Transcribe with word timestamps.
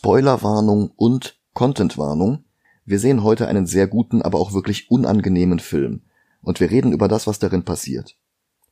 Spoilerwarnung 0.00 0.92
und 0.96 1.38
Contentwarnung. 1.52 2.46
Wir 2.86 2.98
sehen 2.98 3.22
heute 3.22 3.48
einen 3.48 3.66
sehr 3.66 3.86
guten, 3.86 4.22
aber 4.22 4.40
auch 4.40 4.54
wirklich 4.54 4.90
unangenehmen 4.90 5.58
Film. 5.58 6.04
Und 6.40 6.58
wir 6.58 6.70
reden 6.70 6.94
über 6.94 7.06
das, 7.06 7.26
was 7.26 7.38
darin 7.38 7.66
passiert. 7.66 8.16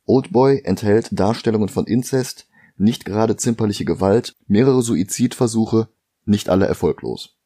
Oldboy 0.05 0.61
enthält 0.63 1.09
Darstellungen 1.11 1.69
von 1.69 1.85
Inzest, 1.85 2.47
nicht 2.77 3.05
gerade 3.05 3.37
zimperliche 3.37 3.85
Gewalt, 3.85 4.37
mehrere 4.47 4.81
Suizidversuche, 4.81 5.89
nicht 6.25 6.49
alle 6.49 6.65
erfolglos. 6.65 7.37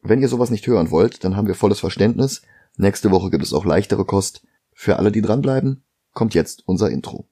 Wenn 0.00 0.22
ihr 0.22 0.28
sowas 0.28 0.48
nicht 0.48 0.66
hören 0.66 0.90
wollt, 0.90 1.22
dann 1.22 1.36
haben 1.36 1.48
wir 1.48 1.56
volles 1.56 1.80
Verständnis. 1.80 2.40
Nächste 2.78 3.10
Woche 3.10 3.28
gibt 3.28 3.44
es 3.44 3.52
auch 3.52 3.66
leichtere 3.66 4.06
Kost. 4.06 4.46
Für 4.72 4.98
alle, 4.98 5.12
die 5.12 5.20
dranbleiben, 5.20 5.84
kommt 6.14 6.32
jetzt 6.32 6.62
unser 6.66 6.88
Intro. 6.88 7.28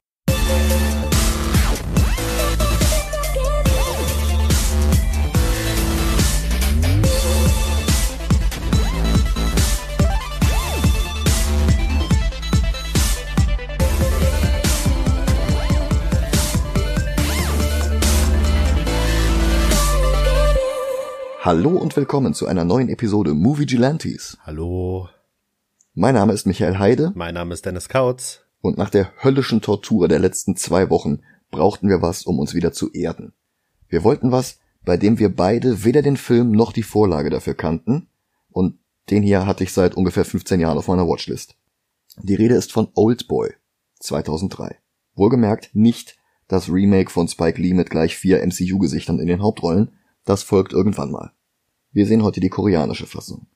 Hallo 21.49 21.71
und 21.71 21.97
willkommen 21.97 22.35
zu 22.35 22.47
einer 22.47 22.67
neuen 22.67 22.91
Episode 22.91 23.33
Movie 23.33 23.65
Gelantes. 23.65 24.37
Hallo, 24.43 25.09
Mein 25.95 26.15
Name 26.15 26.35
ist 26.35 26.47
Michael 26.47 26.79
Heide 26.79 27.11
mein 27.15 27.33
Name 27.33 27.55
ist 27.55 27.65
Dennis 27.65 27.89
Kautz. 27.89 28.41
und 28.61 28.77
nach 28.77 28.91
der 28.91 29.11
höllischen 29.23 29.63
Tortur 29.63 30.09
der 30.09 30.19
letzten 30.19 30.57
zwei 30.57 30.91
Wochen 30.91 31.21
brauchten 31.51 31.89
wir 31.89 32.03
was, 32.03 32.25
um 32.25 32.39
uns 32.39 32.53
wieder 32.53 32.73
zu 32.73 32.93
erden. 32.93 33.33
Wir 33.89 34.05
wollten 34.05 34.31
was, 34.31 34.59
bei 34.85 34.99
dem 34.99 35.19
wir 35.19 35.35
beide 35.35 35.85
weder 35.85 36.03
den 36.03 36.19
Film 36.19 36.53
noch 36.53 36.71
die 36.71 36.83
Vorlage 36.83 37.31
dafür 37.31 37.55
kannten 37.55 38.11
und 38.51 38.79
den 39.09 39.23
hier 39.23 39.47
hatte 39.47 39.65
ich 39.65 39.73
seit 39.73 39.95
ungefähr 39.95 40.27
15 40.27 40.61
Jahren 40.61 40.77
auf 40.77 40.89
meiner 40.89 41.09
Watchlist. 41.09 41.57
Die 42.19 42.35
Rede 42.35 42.57
ist 42.57 42.73
von 42.73 42.89
Oldboy 42.95 43.55
2003. 44.01 44.77
Wohlgemerkt 45.15 45.71
nicht 45.73 46.19
das 46.47 46.69
Remake 46.69 47.09
von 47.11 47.27
Spike 47.27 47.59
Lee 47.59 47.73
mit 47.73 47.89
gleich 47.89 48.19
vier 48.19 48.47
MCU-Gesichtern 48.47 49.19
in 49.19 49.29
den 49.29 49.41
Hauptrollen, 49.41 49.93
das 50.27 50.43
folgt 50.43 50.75
irgendwann 50.75 51.11
mal. 51.11 51.33
Wir 51.93 52.07
sehen 52.07 52.23
heute 52.23 52.41
die 52.41 52.51
koreanische 52.51 53.07
Fassung. 53.07 53.47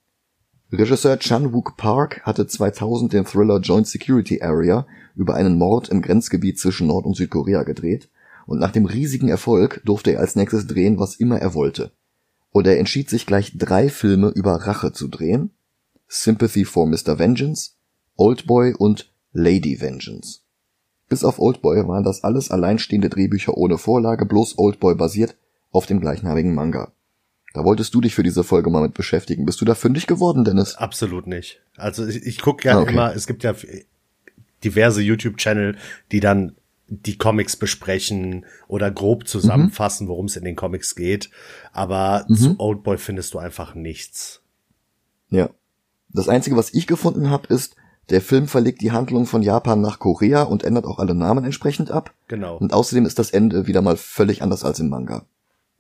Regisseur 0.73 1.19
Chan 1.19 1.53
Wook 1.53 1.77
Park 1.77 2.23
hatte 2.25 2.47
2000 2.47 3.13
den 3.13 3.27
Thriller 3.27 3.61
Joint 3.61 3.87
Security 3.87 4.41
Area 4.41 4.87
über 5.15 5.35
einen 5.35 5.59
Mord 5.59 5.91
im 5.91 6.01
Grenzgebiet 6.01 6.59
zwischen 6.59 6.87
Nord- 6.87 7.05
und 7.05 7.15
Südkorea 7.15 7.63
gedreht 7.63 8.09
und 8.47 8.59
nach 8.59 8.71
dem 8.71 8.87
riesigen 8.87 9.29
Erfolg 9.29 9.83
durfte 9.85 10.13
er 10.13 10.21
als 10.21 10.35
nächstes 10.35 10.67
drehen, 10.67 10.99
was 10.99 11.17
immer 11.17 11.39
er 11.39 11.53
wollte. 11.53 11.93
Und 12.51 12.67
er 12.67 12.79
entschied 12.79 13.11
sich 13.11 13.27
gleich 13.27 13.57
drei 13.59 13.91
Filme 13.91 14.29
über 14.29 14.55
Rache 14.55 14.93
zu 14.93 15.09
drehen. 15.09 15.51
Sympathy 16.09 16.65
for 16.65 16.87
Mr. 16.87 17.19
Vengeance, 17.19 17.73
Oldboy 18.17 18.75
und 18.75 19.13
Lady 19.33 19.81
Vengeance. 19.81 20.41
Bis 21.09 21.23
auf 21.23 21.39
Oldboy 21.39 21.87
waren 21.87 22.05
das 22.05 22.25
alles 22.25 22.51
alleinstehende 22.51 23.11
Drehbücher 23.11 23.57
ohne 23.59 23.77
Vorlage, 23.77 24.25
bloß 24.25 24.59
Oldboy 24.59 24.95
basiert 24.95 25.37
auf 25.71 25.85
dem 25.85 26.01
gleichnamigen 26.01 26.55
Manga. 26.55 26.93
Da 27.55 27.65
wolltest 27.65 27.95
du 27.95 28.01
dich 28.01 28.15
für 28.15 28.23
diese 28.23 28.45
Folge 28.45 28.71
mal 28.71 28.83
mit 28.83 28.95
beschäftigen. 28.95 29.45
Bist 29.45 29.61
du 29.61 29.65
da 29.65 29.75
fündig 29.75 30.07
geworden, 30.07 30.45
Dennis? 30.45 30.77
Absolut 30.77 31.27
nicht. 31.27 31.61
Also 31.77 32.07
ich, 32.07 32.25
ich 32.25 32.41
gucke 32.41 32.67
ja 32.69 32.79
Ah, 32.79 32.81
okay. 32.83 32.93
immer, 32.93 33.15
es 33.15 33.27
gibt 33.27 33.43
ja 33.45 33.55
diverse 34.65 35.03
YouTube-Channel, 35.03 35.77
die 36.13 36.21
dann 36.21 36.57
die 36.89 37.17
Comics 37.17 37.57
besprechen 37.57 38.45
oder 38.69 38.91
grob 38.91 39.27
zusammenfassen, 39.27 40.09
worum 40.09 40.27
es 40.27 40.37
in 40.37 40.45
den 40.45 40.57
Comics 40.57 40.95
geht. 40.95 41.31
Aber 41.73 42.27
zu 42.35 42.55
Oldboy 42.59 42.99
findest 42.99 43.33
du 43.35 43.39
einfach 43.39 43.75
nichts. 43.75 44.43
Ja. 45.31 45.51
Das 46.11 46.29
Einzige, 46.29 46.57
was 46.57 46.75
ich 46.75 46.87
gefunden 46.87 47.31
habe, 47.31 47.47
ist, 47.49 47.77
der 48.11 48.21
Film 48.21 48.47
verlegt 48.47 48.83
die 48.83 48.93
Handlung 48.93 49.25
von 49.27 49.43
Japan 49.43 49.81
nach 49.81 49.99
Korea 49.99 50.43
und 50.43 50.65
ändert 50.65 50.85
auch 50.85 50.99
alle 50.99 51.15
Namen 51.15 51.45
entsprechend 51.45 51.91
ab. 51.91 52.13
Genau. 52.29 52.57
Und 52.59 52.75
außerdem 52.75 53.07
ist 53.07 53.19
das 53.19 53.31
Ende 53.31 53.67
wieder 53.67 53.81
mal 53.81 53.97
völlig 53.97 54.43
anders 54.43 54.65
als 54.65 54.79
im 54.81 54.89
Manga. 54.91 55.25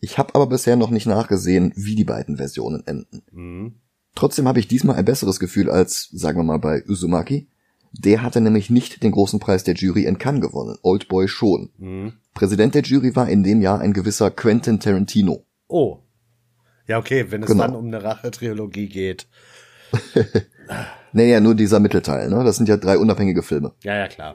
Ich 0.05 0.19
habe 0.19 0.35
aber 0.35 0.49
bisher 0.49 0.75
noch 0.75 0.91
nicht 0.91 1.07
nachgesehen, 1.07 1.73
wie 1.77 1.95
die 1.95 2.05
beiden 2.05 2.37
Versionen 2.37 2.85
enden. 2.87 3.23
Mhm. 3.31 3.75
Trotzdem 4.17 4.49
habe 4.49 4.59
ich 4.59 4.67
diesmal 4.67 4.97
ein 4.97 5.05
besseres 5.05 5.39
Gefühl 5.41 5.71
als, 5.71 6.09
sagen 6.13 6.39
wir 6.41 6.45
mal, 6.45 6.59
bei 6.59 6.83
Uzumaki. 6.87 7.49
Der 7.93 8.23
hatte 8.23 8.41
nämlich 8.41 8.69
nicht 8.69 9.03
den 9.05 9.13
großen 9.13 9.39
Preis 9.39 9.63
der 9.65 9.75
Jury 9.75 10.05
in 10.05 10.19
Cannes 10.19 10.41
gewonnen, 10.43 10.77
Oldboy 10.83 11.29
schon. 11.29 11.71
Mhm. 11.79 12.15
Präsident 12.35 12.75
der 12.75 12.83
Jury 12.83 13.15
war 13.15 13.29
in 13.29 13.45
dem 13.45 13.61
Jahr 13.63 13.81
ein 13.81 13.93
gewisser 13.93 14.31
Quentin 14.33 14.81
Tarantino. 14.81 15.45
Oh. 15.69 15.99
Ja, 16.89 16.99
okay, 16.99 17.27
wenn 17.31 17.43
es 17.45 17.49
Genau. 17.49 17.63
dann 17.63 17.77
um 17.77 17.87
eine 17.87 18.03
Rache-Trilogie 18.03 18.89
geht. 18.89 19.29
Naja, 21.15 21.41
nur 21.41 21.55
dieser 21.55 21.79
Mittelteil, 21.79 22.31
ne? 22.31 22.43
Das 22.43 22.57
sind 22.57 22.71
ja 22.71 22.79
drei 22.79 22.97
unabhängige 22.97 23.43
Filme. 23.43 23.73
Ja, 23.83 23.95
ja, 23.99 24.09
klar. 24.09 24.35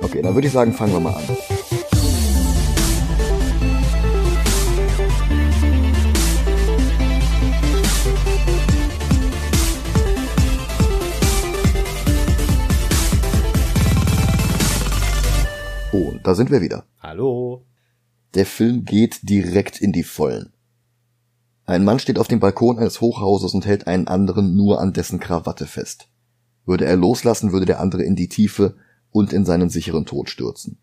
Okay, 0.00 0.22
dann 0.22 0.34
würde 0.34 0.46
ich 0.46 0.52
sagen, 0.54 0.72
fangen 0.72 0.94
wir 0.94 1.00
mal 1.00 1.14
an. 1.14 1.24
Da 16.26 16.34
sind 16.34 16.50
wir 16.50 16.60
wieder. 16.60 16.86
Hallo. 17.00 17.64
Der 18.34 18.46
Film 18.46 18.84
geht 18.84 19.28
direkt 19.28 19.80
in 19.80 19.92
die 19.92 20.02
Vollen. 20.02 20.52
Ein 21.66 21.84
Mann 21.84 21.98
steht 21.98 22.18
auf 22.18 22.28
dem 22.28 22.40
Balkon 22.40 22.78
eines 22.78 23.00
Hochhauses 23.00 23.54
und 23.54 23.66
hält 23.66 23.86
einen 23.86 24.08
anderen 24.08 24.56
nur 24.56 24.80
an 24.80 24.92
dessen 24.92 25.20
Krawatte 25.20 25.66
fest. 25.66 26.08
Würde 26.66 26.84
er 26.84 26.96
loslassen, 26.96 27.52
würde 27.52 27.66
der 27.66 27.80
andere 27.80 28.02
in 28.02 28.16
die 28.16 28.28
Tiefe 28.28 28.76
und 29.10 29.32
in 29.32 29.44
seinen 29.44 29.70
sicheren 29.70 30.06
Tod 30.06 30.28
stürzen. 30.28 30.78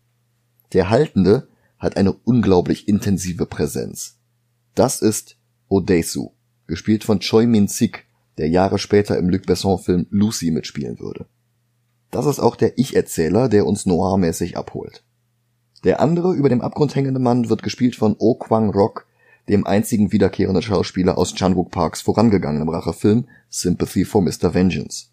Der 0.72 0.90
Haltende 0.90 1.48
hat 1.78 1.96
eine 1.96 2.12
unglaublich 2.12 2.88
intensive 2.88 3.46
Präsenz. 3.46 4.18
Das 4.74 5.02
ist 5.02 5.36
Odesu, 5.68 6.30
gespielt 6.66 7.04
von 7.04 7.20
Choi 7.20 7.46
Min-sik, 7.46 8.06
der 8.38 8.48
Jahre 8.48 8.78
später 8.78 9.18
im 9.18 9.28
Luc 9.28 9.46
Besson-Film 9.46 10.06
Lucy 10.10 10.50
mitspielen 10.50 10.98
würde. 10.98 11.26
Das 12.10 12.26
ist 12.26 12.40
auch 12.40 12.56
der 12.56 12.78
Ich-Erzähler, 12.78 13.48
der 13.48 13.66
uns 13.66 13.86
noirmäßig 13.86 14.56
abholt. 14.56 15.04
Der 15.84 16.00
andere 16.00 16.34
über 16.34 16.48
dem 16.48 16.60
Abgrund 16.60 16.94
hängende 16.94 17.20
Mann 17.20 17.48
wird 17.48 17.62
gespielt 17.62 17.96
von 17.96 18.14
Oh 18.18 18.34
Kwang 18.34 18.70
Rock, 18.70 19.06
dem 19.48 19.66
einzigen 19.66 20.12
wiederkehrenden 20.12 20.62
Schauspieler 20.62 21.18
aus 21.18 21.34
Chan-wook 21.34 21.70
Parks 21.70 22.00
vorangegangenem 22.02 22.68
Rachefilm 22.68 23.26
Sympathy 23.48 24.04
for 24.04 24.22
Mr. 24.22 24.54
Vengeance. 24.54 25.06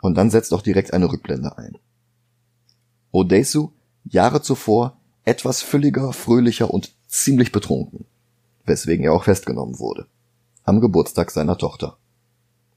Und 0.00 0.16
dann 0.16 0.30
setzt 0.30 0.54
auch 0.54 0.62
direkt 0.62 0.92
eine 0.92 1.10
Rückblende 1.10 1.58
ein. 1.58 1.76
Odesu, 3.10 3.72
Jahre 4.04 4.42
zuvor, 4.42 5.00
etwas 5.24 5.62
fülliger, 5.62 6.12
fröhlicher 6.12 6.72
und 6.72 6.94
ziemlich 7.08 7.50
betrunken, 7.50 8.04
weswegen 8.64 9.04
er 9.04 9.12
auch 9.12 9.24
festgenommen 9.24 9.80
wurde. 9.80 10.06
Am 10.62 10.80
Geburtstag 10.80 11.32
seiner 11.32 11.58
Tochter. 11.58 11.98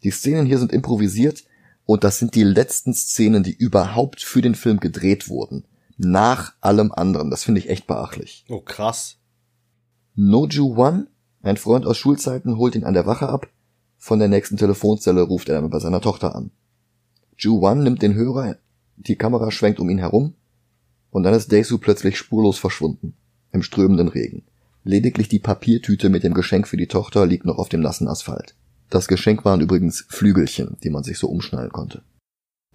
Die 0.03 0.11
Szenen 0.11 0.47
hier 0.47 0.57
sind 0.57 0.71
improvisiert 0.71 1.43
und 1.85 2.03
das 2.03 2.17
sind 2.17 2.33
die 2.33 2.43
letzten 2.43 2.93
Szenen, 2.93 3.43
die 3.43 3.53
überhaupt 3.53 4.21
für 4.21 4.41
den 4.41 4.55
Film 4.55 4.79
gedreht 4.79 5.29
wurden. 5.29 5.65
Nach 6.03 6.53
allem 6.61 6.91
anderen. 6.91 7.29
Das 7.29 7.43
finde 7.43 7.59
ich 7.59 7.69
echt 7.69 7.85
beachtlich. 7.85 8.43
Oh, 8.49 8.59
krass. 8.59 9.17
Noju 10.15 10.75
One, 10.75 11.07
ein 11.43 11.57
Freund 11.57 11.85
aus 11.85 11.97
Schulzeiten, 11.99 12.57
holt 12.57 12.73
ihn 12.73 12.85
an 12.85 12.95
der 12.95 13.05
Wache 13.05 13.29
ab. 13.29 13.47
Von 13.99 14.17
der 14.17 14.27
nächsten 14.27 14.57
Telefonzelle 14.57 15.21
ruft 15.21 15.47
er 15.47 15.61
dann 15.61 15.69
bei 15.69 15.77
seiner 15.77 16.01
Tochter 16.01 16.33
an. 16.33 16.49
Ju 17.37 17.59
One 17.63 17.83
nimmt 17.83 18.01
den 18.01 18.15
Hörer, 18.15 18.57
die 18.97 19.15
Kamera 19.15 19.51
schwenkt 19.51 19.79
um 19.79 19.91
ihn 19.91 19.99
herum 19.99 20.33
und 21.11 21.21
dann 21.21 21.35
ist 21.35 21.51
Daisu 21.51 21.77
plötzlich 21.77 22.17
spurlos 22.17 22.57
verschwunden. 22.57 23.13
Im 23.51 23.61
strömenden 23.61 24.07
Regen. 24.07 24.43
Lediglich 24.83 25.27
die 25.27 25.37
Papiertüte 25.37 26.09
mit 26.09 26.23
dem 26.23 26.33
Geschenk 26.33 26.67
für 26.67 26.77
die 26.77 26.87
Tochter 26.87 27.27
liegt 27.27 27.45
noch 27.45 27.59
auf 27.59 27.69
dem 27.69 27.81
nassen 27.81 28.07
Asphalt. 28.07 28.55
Das 28.89 29.07
Geschenk 29.07 29.45
waren 29.45 29.61
übrigens 29.61 30.05
Flügelchen, 30.09 30.77
die 30.83 30.89
man 30.89 31.03
sich 31.03 31.19
so 31.19 31.27
umschnallen 31.27 31.71
konnte. 31.71 32.01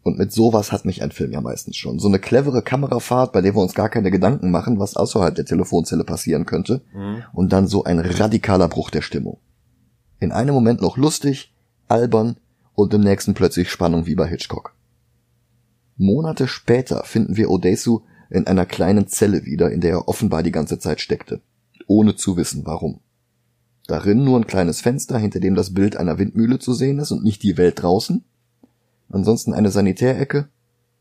Und 0.07 0.19
mit 0.19 0.31
sowas 0.31 0.71
hat 0.71 0.85
mich 0.85 1.03
ein 1.03 1.11
Film 1.11 1.33
ja 1.33 1.41
meistens 1.41 1.75
schon. 1.75 1.99
So 1.99 2.07
eine 2.07 2.21
clevere 2.21 2.63
Kamerafahrt, 2.63 3.33
bei 3.33 3.41
der 3.41 3.57
wir 3.57 3.61
uns 3.61 3.75
gar 3.75 3.89
keine 3.89 4.13
Gedanken 4.13 4.53
machen, 4.53 4.79
was 4.79 4.95
außerhalb 4.95 5.35
der 5.35 5.45
Telefonzelle 5.45 6.05
passieren 6.05 6.47
könnte. 6.47 6.83
Mhm. 6.95 7.25
Und 7.33 7.53
dann 7.53 7.67
so 7.67 7.83
ein 7.83 7.99
radikaler 7.99 8.69
Bruch 8.69 8.91
der 8.91 9.03
Stimmung. 9.03 9.41
In 10.21 10.31
einem 10.31 10.55
Moment 10.55 10.81
noch 10.81 10.97
lustig, 10.97 11.53
albern 11.89 12.37
und 12.77 12.95
im 12.95 13.01
nächsten 13.01 13.35
plötzlich 13.35 13.69
Spannung 13.69 14.07
wie 14.07 14.15
bei 14.15 14.29
Hitchcock. 14.29 14.77
Monate 15.97 16.47
später 16.47 17.03
finden 17.03 17.37
wir 17.37 17.51
Odesu 17.51 18.03
in 18.31 18.47
einer 18.47 18.65
kleinen 18.65 19.09
Zelle 19.09 19.45
wieder, 19.45 19.73
in 19.73 19.81
der 19.81 19.91
er 19.91 20.09
offenbar 20.09 20.45
die 20.45 20.53
ganze 20.53 20.79
Zeit 20.79 21.01
steckte, 21.01 21.41
ohne 21.89 22.15
zu 22.15 22.37
wissen 22.37 22.65
warum. 22.65 23.01
Darin 23.89 24.23
nur 24.23 24.39
ein 24.39 24.47
kleines 24.47 24.81
Fenster, 24.81 25.19
hinter 25.19 25.41
dem 25.41 25.57
das 25.57 25.75
Bild 25.75 25.97
einer 25.97 26.17
Windmühle 26.17 26.61
zu 26.61 26.75
sehen 26.75 27.01
ist 27.01 27.11
und 27.11 27.25
nicht 27.25 27.43
die 27.43 27.57
Welt 27.57 27.83
draußen. 27.83 28.25
Ansonsten 29.11 29.55
eine 29.55 29.71
Sanitärecke, 29.71 30.49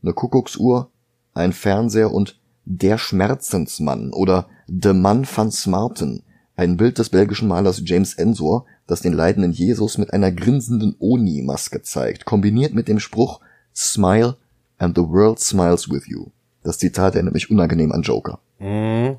eine 0.02 0.14
Kuckucksuhr, 0.14 0.92
ein 1.34 1.54
Fernseher 1.54 2.12
und 2.12 2.40
der 2.66 2.98
Schmerzensmann 2.98 4.12
oder 4.14 4.48
The 4.68 4.94
Mann 4.94 5.26
van 5.26 5.52
Smarten, 5.52 6.24
Ein 6.58 6.78
Bild 6.78 7.00
des 7.00 7.10
belgischen 7.10 7.50
Malers 7.50 7.82
James 7.84 8.14
Ensor, 8.14 8.66
das 8.88 9.02
den 9.02 9.12
leidenden 9.12 9.52
Jesus 9.52 9.98
mit 9.98 10.14
einer 10.14 10.32
grinsenden 10.32 10.96
Oni-Maske 11.00 11.82
zeigt, 11.82 12.24
kombiniert 12.24 12.74
mit 12.74 12.88
dem 12.88 13.00
Spruch 13.00 13.42
Smile 13.76 14.38
and 14.78 14.96
the 14.96 15.04
world 15.04 15.40
smiles 15.40 15.90
with 15.90 16.08
you. 16.08 16.28
Das 16.64 16.78
Zitat 16.78 17.16
erinnert 17.16 17.34
mich 17.34 17.52
unangenehm 17.52 17.92
an 17.92 18.04
Joker. 18.04 18.40
Mhm. 18.60 19.18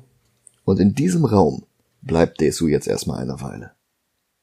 Und 0.65 0.79
in 0.79 0.95
diesem 0.95 1.25
Raum 1.25 1.63
bleibt 2.01 2.41
Desu 2.41 2.67
jetzt 2.67 2.87
erstmal 2.87 3.21
eine 3.21 3.39
Weile. 3.39 3.71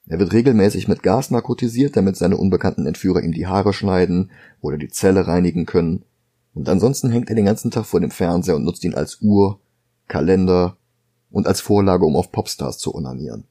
Er 0.06 0.18
wird 0.18 0.32
regelmäßig 0.32 0.86
mit 0.86 1.02
Gas 1.02 1.30
narkotisiert, 1.30 1.96
damit 1.96 2.16
seine 2.16 2.36
unbekannten 2.36 2.86
Entführer 2.86 3.22
ihm 3.22 3.32
die 3.32 3.46
Haare 3.46 3.72
schneiden 3.72 4.30
oder 4.60 4.76
die 4.76 4.90
Zelle 4.90 5.26
reinigen 5.26 5.64
können. 5.64 6.04
Und 6.52 6.68
ansonsten 6.68 7.10
hängt 7.10 7.30
er 7.30 7.36
den 7.36 7.46
ganzen 7.46 7.70
Tag 7.70 7.86
vor 7.86 8.00
dem 8.00 8.10
Fernseher 8.10 8.56
und 8.56 8.64
nutzt 8.64 8.84
ihn 8.84 8.94
als 8.94 9.20
Uhr, 9.22 9.60
Kalender 10.06 10.76
und 11.30 11.46
als 11.46 11.60
Vorlage, 11.60 12.04
um 12.04 12.16
auf 12.16 12.32
Popstars 12.32 12.78
zu 12.78 12.94
onanieren. 12.94 13.44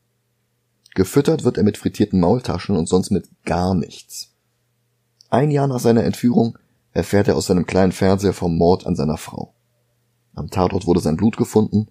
Gefüttert 0.94 1.44
wird 1.44 1.58
er 1.58 1.64
mit 1.64 1.78
frittierten 1.78 2.20
Maultaschen 2.20 2.78
und 2.78 2.88
sonst 2.88 3.10
mit 3.10 3.28
gar 3.46 3.74
nichts. 3.74 4.30
Ein 5.32 5.50
Jahr 5.50 5.68
nach 5.68 5.80
seiner 5.80 6.04
Entführung 6.04 6.60
erfährt 6.92 7.28
er 7.28 7.36
aus 7.36 7.48
seinem 7.48 7.66
kleinen 7.66 7.92
Fernseher 7.92 8.34
vom 8.34 8.56
Mord 8.56 8.86
an 8.86 8.96
seiner 8.96 9.18
Frau. 9.18 9.56
Am 10.36 10.52
Tatort 10.52 10.86
wurde 10.86 11.00
sein 11.00 11.18
Blut 11.18 11.36
gefunden 11.36 11.88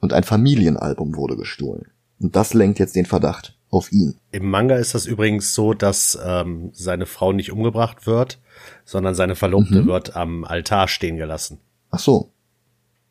und 0.00 0.12
ein 0.12 0.22
Familienalbum 0.22 1.16
wurde 1.16 1.36
gestohlen. 1.36 1.88
Und 2.20 2.36
das 2.36 2.54
lenkt 2.54 2.78
jetzt 2.78 2.94
den 2.94 3.06
Verdacht 3.06 3.58
auf 3.74 3.92
ihn. 3.92 4.16
Im 4.30 4.48
Manga 4.48 4.76
ist 4.76 4.94
das 4.94 5.06
übrigens 5.06 5.54
so, 5.54 5.74
dass 5.74 6.18
ähm, 6.24 6.70
seine 6.72 7.06
Frau 7.06 7.32
nicht 7.32 7.52
umgebracht 7.52 8.06
wird, 8.06 8.40
sondern 8.84 9.14
seine 9.14 9.34
Verlobte 9.34 9.82
mhm. 9.82 9.86
wird 9.86 10.16
am 10.16 10.44
Altar 10.44 10.88
stehen 10.88 11.16
gelassen. 11.16 11.58
Ach 11.90 11.98
so. 11.98 12.30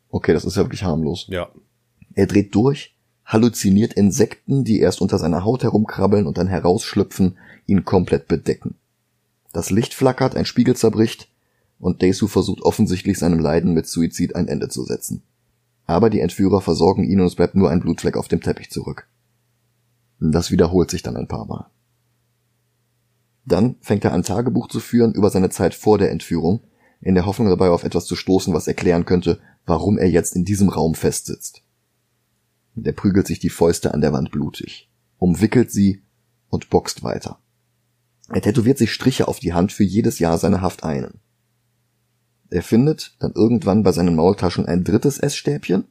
Okay, 0.09 0.33
das 0.33 0.45
ist 0.45 0.57
ja 0.57 0.63
wirklich 0.63 0.83
harmlos. 0.83 1.27
Ja. 1.29 1.49
Er 2.15 2.27
dreht 2.27 2.53
durch, 2.53 2.95
halluziniert 3.25 3.93
Insekten, 3.93 4.63
die 4.63 4.79
erst 4.79 5.01
unter 5.01 5.17
seiner 5.17 5.43
Haut 5.43 5.63
herumkrabbeln 5.63 6.27
und 6.27 6.37
dann 6.37 6.47
herausschlüpfen, 6.47 7.37
ihn 7.65 7.85
komplett 7.85 8.27
bedecken. 8.27 8.75
Das 9.51 9.69
Licht 9.69 9.93
flackert, 9.93 10.35
ein 10.35 10.45
Spiegel 10.45 10.75
zerbricht 10.75 11.29
und 11.79 12.01
Daisu 12.01 12.27
versucht 12.27 12.61
offensichtlich 12.61 13.19
seinem 13.19 13.39
Leiden 13.39 13.73
mit 13.73 13.87
Suizid 13.87 14.35
ein 14.35 14.47
Ende 14.47 14.69
zu 14.69 14.83
setzen. 14.83 15.23
Aber 15.85 16.09
die 16.09 16.21
Entführer 16.21 16.61
versorgen 16.61 17.03
ihn 17.03 17.19
und 17.19 17.27
es 17.27 17.35
bleibt 17.35 17.55
nur 17.55 17.69
ein 17.69 17.81
Blutfleck 17.81 18.15
auf 18.17 18.27
dem 18.27 18.41
Teppich 18.41 18.69
zurück. 18.69 19.07
Das 20.31 20.51
wiederholt 20.51 20.89
sich 20.89 21.03
dann 21.03 21.17
ein 21.17 21.27
paar 21.27 21.45
Mal. 21.45 21.69
Dann 23.45 23.75
fängt 23.81 24.05
er 24.05 24.13
an 24.13 24.23
Tagebuch 24.23 24.69
zu 24.69 24.79
führen 24.79 25.13
über 25.13 25.29
seine 25.29 25.49
Zeit 25.49 25.75
vor 25.75 25.97
der 25.97 26.11
Entführung, 26.11 26.61
in 27.01 27.15
der 27.15 27.25
Hoffnung 27.25 27.49
dabei 27.49 27.69
auf 27.69 27.83
etwas 27.83 28.05
zu 28.05 28.15
stoßen, 28.15 28.53
was 28.53 28.67
erklären 28.67 29.03
könnte, 29.03 29.41
warum 29.65 29.97
er 29.97 30.09
jetzt 30.09 30.33
in 30.37 30.45
diesem 30.45 30.69
Raum 30.69 30.95
festsitzt. 30.95 31.63
Er 32.81 32.93
prügelt 32.93 33.27
sich 33.27 33.39
die 33.39 33.49
Fäuste 33.49 33.93
an 33.93 33.99
der 33.99 34.13
Wand 34.13 34.31
blutig, 34.31 34.89
umwickelt 35.17 35.71
sie 35.71 36.01
und 36.47 36.69
boxt 36.69 37.03
weiter. 37.03 37.39
Er 38.29 38.41
tätowiert 38.41 38.77
sich 38.77 38.93
Striche 38.93 39.27
auf 39.27 39.41
die 39.41 39.53
Hand 39.53 39.73
für 39.73 39.83
jedes 39.83 40.19
Jahr 40.19 40.37
seiner 40.37 40.61
Haft 40.61 40.85
einen. 40.85 41.19
Er 42.49 42.63
findet 42.63 43.17
dann 43.19 43.33
irgendwann 43.33 43.83
bei 43.83 43.91
seinen 43.91 44.15
Maultaschen 44.15 44.65
ein 44.65 44.85
drittes 44.85 45.19
Essstäbchen 45.19 45.83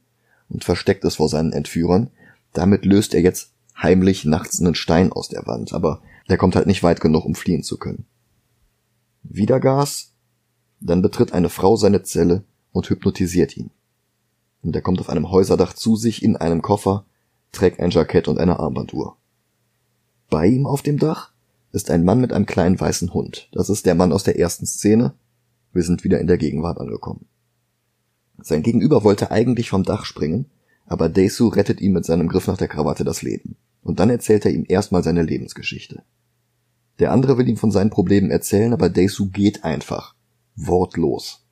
und 0.49 0.63
versteckt 0.63 1.05
es 1.05 1.17
vor 1.17 1.29
seinen 1.29 1.53
Entführern. 1.53 2.09
Damit 2.51 2.85
löst 2.85 3.13
er 3.13 3.21
jetzt 3.21 3.52
heimlich 3.81 4.25
nachts 4.25 4.59
einen 4.59 4.75
Stein 4.75 5.11
aus 5.11 5.29
der 5.29 5.45
Wand, 5.47 5.73
aber 5.73 6.01
der 6.29 6.37
kommt 6.37 6.55
halt 6.55 6.67
nicht 6.67 6.83
weit 6.83 7.01
genug, 7.01 7.25
um 7.25 7.35
fliehen 7.35 7.63
zu 7.63 7.77
können. 7.77 8.05
Wieder 9.23 9.59
Gas, 9.59 10.13
dann 10.79 11.01
betritt 11.01 11.33
eine 11.33 11.49
Frau 11.49 11.75
seine 11.75 12.03
Zelle 12.03 12.43
und 12.71 12.89
hypnotisiert 12.89 13.55
ihn. 13.57 13.71
Und 14.61 14.75
er 14.75 14.81
kommt 14.81 14.99
auf 14.99 15.09
einem 15.09 15.29
Häuserdach 15.29 15.73
zu 15.73 15.95
sich 15.95 16.23
in 16.23 16.37
einem 16.37 16.61
Koffer, 16.61 17.05
trägt 17.51 17.79
ein 17.79 17.91
Jackett 17.91 18.27
und 18.27 18.39
eine 18.39 18.59
Armbanduhr. 18.59 19.17
Bei 20.29 20.47
ihm 20.47 20.65
auf 20.65 20.81
dem 20.81 20.97
Dach 20.97 21.31
ist 21.71 21.91
ein 21.91 22.03
Mann 22.03 22.19
mit 22.19 22.33
einem 22.33 22.45
kleinen 22.45 22.79
weißen 22.79 23.13
Hund. 23.13 23.49
Das 23.51 23.69
ist 23.69 23.85
der 23.85 23.95
Mann 23.95 24.11
aus 24.11 24.23
der 24.23 24.39
ersten 24.39 24.65
Szene, 24.65 25.13
wir 25.73 25.83
sind 25.83 26.03
wieder 26.03 26.19
in 26.19 26.27
der 26.27 26.37
Gegenwart 26.37 26.79
angekommen. 26.79 27.25
Sein 28.41 28.63
Gegenüber 28.63 29.03
wollte 29.03 29.31
eigentlich 29.31 29.69
vom 29.69 29.83
Dach 29.83 30.05
springen, 30.05 30.45
aber 30.85 31.09
Deisu 31.09 31.47
rettet 31.47 31.81
ihm 31.81 31.93
mit 31.93 32.05
seinem 32.05 32.27
Griff 32.27 32.47
nach 32.47 32.57
der 32.57 32.67
Krawatte 32.67 33.03
das 33.03 33.21
Leben. 33.21 33.55
Und 33.81 33.99
dann 33.99 34.09
erzählt 34.09 34.45
er 34.45 34.51
ihm 34.51 34.65
erstmal 34.67 35.03
seine 35.03 35.23
Lebensgeschichte. 35.23 36.03
Der 36.99 37.11
andere 37.11 37.37
will 37.37 37.49
ihm 37.49 37.57
von 37.57 37.71
seinen 37.71 37.89
Problemen 37.89 38.31
erzählen, 38.31 38.73
aber 38.73 38.89
Deisu 38.89 39.29
geht 39.29 39.63
einfach. 39.63 40.15
Wortlos. 40.55 41.45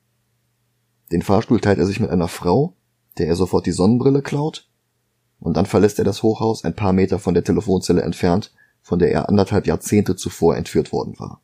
Den 1.11 1.21
Fahrstuhl 1.21 1.59
teilt 1.59 1.79
er 1.79 1.85
sich 1.85 1.99
mit 1.99 2.09
einer 2.09 2.27
Frau, 2.27 2.75
der 3.17 3.27
er 3.27 3.35
sofort 3.35 3.65
die 3.65 3.71
Sonnenbrille 3.71 4.21
klaut, 4.21 4.69
und 5.39 5.57
dann 5.57 5.65
verlässt 5.65 5.97
er 5.97 6.05
das 6.05 6.23
Hochhaus 6.23 6.63
ein 6.63 6.75
paar 6.75 6.93
Meter 6.93 7.19
von 7.19 7.33
der 7.33 7.43
Telefonzelle 7.43 8.03
entfernt, 8.03 8.53
von 8.81 8.99
der 8.99 9.11
er 9.11 9.27
anderthalb 9.27 9.67
Jahrzehnte 9.67 10.15
zuvor 10.15 10.55
entführt 10.55 10.91
worden 10.91 11.15
war. 11.17 11.41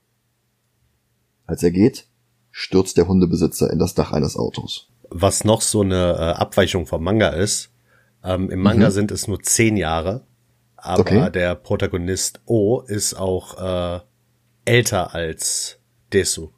Als 1.46 1.64
er 1.64 1.72
geht, 1.72 2.08
stürzt 2.52 2.98
der 2.98 3.08
Hundebesitzer 3.08 3.72
in 3.72 3.80
das 3.80 3.96
Dach 3.96 4.12
eines 4.12 4.38
Autos. 4.38 4.90
Was 5.10 5.44
noch 5.44 5.62
so 5.62 5.82
eine 5.82 6.14
äh, 6.14 6.40
Abweichung 6.40 6.86
vom 6.86 7.04
Manga 7.04 7.30
ist, 7.30 7.70
ähm, 8.24 8.50
im 8.50 8.60
Manga 8.60 8.88
mhm. 8.88 8.92
sind 8.92 9.12
es 9.12 9.28
nur 9.28 9.42
zehn 9.42 9.78
Jahre, 9.78 10.26
aber 10.76 11.02
okay. 11.02 11.32
der 11.32 11.56
Protagonist 11.56 12.42
O 12.46 12.82
ist 12.82 13.16
auch 13.16 13.58
äh, 13.58 14.00
älter 14.66 15.14
als 15.14 15.80
Desu. 16.14 16.50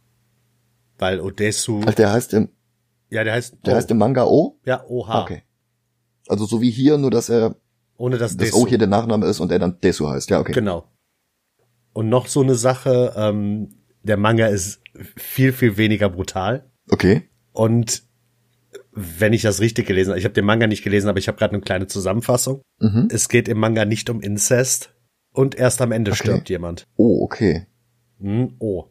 Weil 0.98 1.22
Odesu. 1.22 1.82
Also 1.82 1.94
der 1.94 2.12
heißt 2.12 2.34
im. 2.34 2.50
Ja, 3.10 3.24
der 3.24 3.34
heißt. 3.34 3.58
Der 3.66 3.74
o. 3.74 3.78
heißt 3.78 3.90
im 3.92 3.98
Manga 3.98 4.26
O? 4.26 4.60
Ja, 4.66 4.84
OH. 4.88 5.24
Okay. 5.24 5.44
Also 6.28 6.46
so 6.46 6.62
wie 6.62 6.70
hier, 6.70 6.98
nur 6.98 7.12
dass 7.12 7.30
er. 7.30 7.56
Ohne 7.98 8.18
dass 8.18 8.38
das 8.38 8.54
O 8.54 8.66
hier 8.66 8.78
der 8.78 8.88
Nachname 8.88 9.26
ist 9.26 9.40
und 9.42 9.52
er 9.52 9.60
dann 9.60 9.80
Desu 9.82 10.08
heißt. 10.08 10.30
Ja, 10.30 10.40
okay. 10.40 10.54
Genau. 10.54 10.86
Und 11.92 12.08
noch 12.08 12.28
so 12.28 12.42
eine 12.42 12.56
Sache, 12.56 13.14
ähm, 13.16 13.76
der 14.04 14.16
Manga 14.16 14.48
ist 14.48 14.82
viel, 15.18 15.52
viel 15.52 15.76
weniger 15.76 16.10
brutal. 16.10 16.72
Okay. 16.90 17.30
Und 17.52 18.04
wenn 18.92 19.34
ich 19.34 19.42
das 19.42 19.60
richtig 19.60 19.88
gelesen 19.88 20.12
habe, 20.12 20.20
ich 20.20 20.26
habe 20.26 20.34
den 20.34 20.46
Manga 20.46 20.68
nicht 20.68 20.84
gelesen, 20.84 21.10
aber 21.10 21.20
ich 21.20 21.28
habe 21.28 21.38
gerade 21.38 21.54
eine 21.54 21.62
kleine 21.62 21.88
Zusammenfassung. 21.88 22.62
Mhm. 22.80 23.08
Es 23.12 23.30
geht 23.30 23.48
im 23.48 23.60
Manga 23.60 23.86
nicht 23.86 24.10
um 24.10 24.22
Inzest 24.22 24.94
und 25.32 25.56
erst 25.56 25.82
am 25.82 25.92
Ende 25.92 26.12
okay. 26.12 26.24
stirbt 26.24 26.50
jemand. 26.50 26.86
Oh, 26.96 27.24
okay. 27.24 27.68
Hm, 28.20 28.56
oh. 28.60 28.86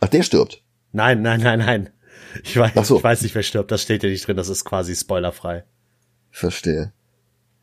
Ach, 0.00 0.08
der 0.08 0.22
stirbt? 0.22 0.62
Nein, 0.92 1.22
nein, 1.22 1.40
nein, 1.40 1.58
nein. 1.58 1.90
Ich 2.42 2.56
weiß, 2.56 2.86
so. 2.86 2.98
ich 2.98 3.04
weiß 3.04 3.22
nicht, 3.22 3.34
wer 3.34 3.42
stirbt. 3.42 3.70
Das 3.70 3.82
steht 3.82 4.02
ja 4.02 4.08
nicht 4.08 4.26
drin. 4.26 4.36
Das 4.36 4.48
ist 4.48 4.64
quasi 4.64 4.94
spoilerfrei. 4.94 5.64
Verstehe. 6.30 6.92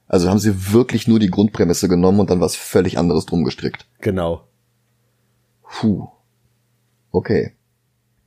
Also 0.07 0.29
haben 0.29 0.39
sie 0.39 0.73
wirklich 0.73 1.07
nur 1.07 1.19
die 1.19 1.29
Grundprämisse 1.29 1.87
genommen 1.87 2.19
und 2.19 2.29
dann 2.29 2.41
was 2.41 2.55
völlig 2.55 2.97
anderes 2.97 3.25
drum 3.25 3.43
gestrickt. 3.43 3.87
Genau. 3.99 4.47
Puh. 5.63 6.07
Okay. 7.11 7.55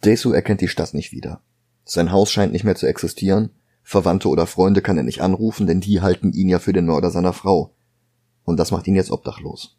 Desu 0.05 0.33
erkennt 0.33 0.61
die 0.61 0.69
Stadt 0.69 0.95
nicht 0.95 1.13
wieder. 1.13 1.41
Sein 1.89 2.13
Haus 2.13 2.31
scheint 2.31 2.53
nicht 2.53 2.65
mehr 2.65 2.75
zu 2.75 2.87
existieren, 2.87 3.51
Verwandte 3.83 4.29
oder 4.29 4.47
Freunde 4.47 4.83
kann 4.83 4.97
er 4.97 5.05
nicht 5.05 5.23
anrufen, 5.23 5.69
denn 5.69 5.81
die 5.81 6.01
halten 6.01 6.33
ihn 6.33 6.49
ja 6.49 6.59
für 6.59 6.73
den 6.73 6.87
Mörder 6.87 7.11
seiner 7.11 7.33
Frau. 7.33 7.77
Und 8.45 8.59
das 8.59 8.73
macht 8.73 8.89
ihn 8.89 8.97
jetzt 8.97 9.13
obdachlos. 9.13 9.79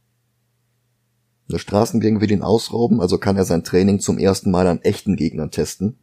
Der 1.52 1.60
Straßengang 1.60 2.22
will 2.22 2.32
ihn 2.32 2.42
ausrauben, 2.42 3.02
also 3.02 3.18
kann 3.18 3.36
er 3.36 3.44
sein 3.44 3.66
Training 3.66 4.00
zum 4.00 4.18
ersten 4.18 4.50
Mal 4.50 4.68
an 4.68 4.82
echten 4.82 5.18
Gegnern 5.18 5.52
testen. 5.52 5.98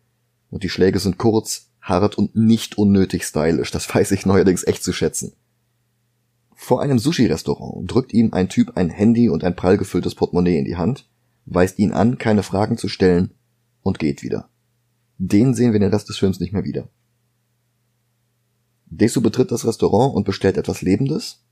Und 0.50 0.62
die 0.62 0.68
Schläge 0.68 0.98
sind 0.98 1.16
kurz, 1.16 1.70
hart 1.80 2.16
und 2.16 2.36
nicht 2.36 2.76
unnötig 2.76 3.24
stylisch, 3.24 3.70
das 3.70 3.88
weiß 3.94 4.12
ich 4.12 4.26
neuerdings 4.26 4.66
echt 4.66 4.84
zu 4.84 4.92
schätzen. 4.92 5.32
Vor 6.54 6.82
einem 6.82 6.98
Sushi-Restaurant 6.98 7.90
drückt 7.90 8.12
ihm 8.12 8.32
ein 8.32 8.50
Typ 8.50 8.76
ein 8.76 8.90
Handy 8.90 9.30
und 9.30 9.42
ein 9.42 9.56
prall 9.56 9.78
gefülltes 9.78 10.14
Portemonnaie 10.14 10.58
in 10.58 10.64
die 10.66 10.76
Hand 10.76 11.08
weist 11.46 11.78
ihn 11.78 11.92
an, 11.92 12.18
keine 12.18 12.42
Fragen 12.42 12.78
zu 12.78 12.88
stellen 12.88 13.32
und 13.82 13.98
geht 13.98 14.22
wieder. 14.22 14.48
Den 15.18 15.54
sehen 15.54 15.72
wir 15.72 15.80
den 15.80 15.90
Rest 15.90 16.08
des 16.08 16.18
Films 16.18 16.40
nicht 16.40 16.52
mehr 16.52 16.64
wieder. 16.64 16.88
Desu 18.86 19.20
betritt 19.20 19.50
das 19.50 19.66
Restaurant 19.66 20.14
und 20.14 20.24
bestellt 20.24 20.56
etwas 20.56 20.82
Lebendes. 20.82 21.42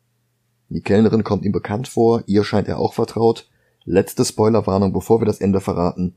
Die 0.68 0.80
Kellnerin 0.80 1.24
kommt 1.24 1.44
ihm 1.44 1.52
bekannt 1.52 1.88
vor, 1.88 2.22
ihr 2.26 2.44
scheint 2.44 2.68
er 2.68 2.78
auch 2.78 2.94
vertraut. 2.94 3.48
Letzte 3.84 4.24
Spoilerwarnung, 4.24 4.92
bevor 4.92 5.20
wir 5.20 5.26
das 5.26 5.40
Ende 5.40 5.60
verraten. 5.60 6.14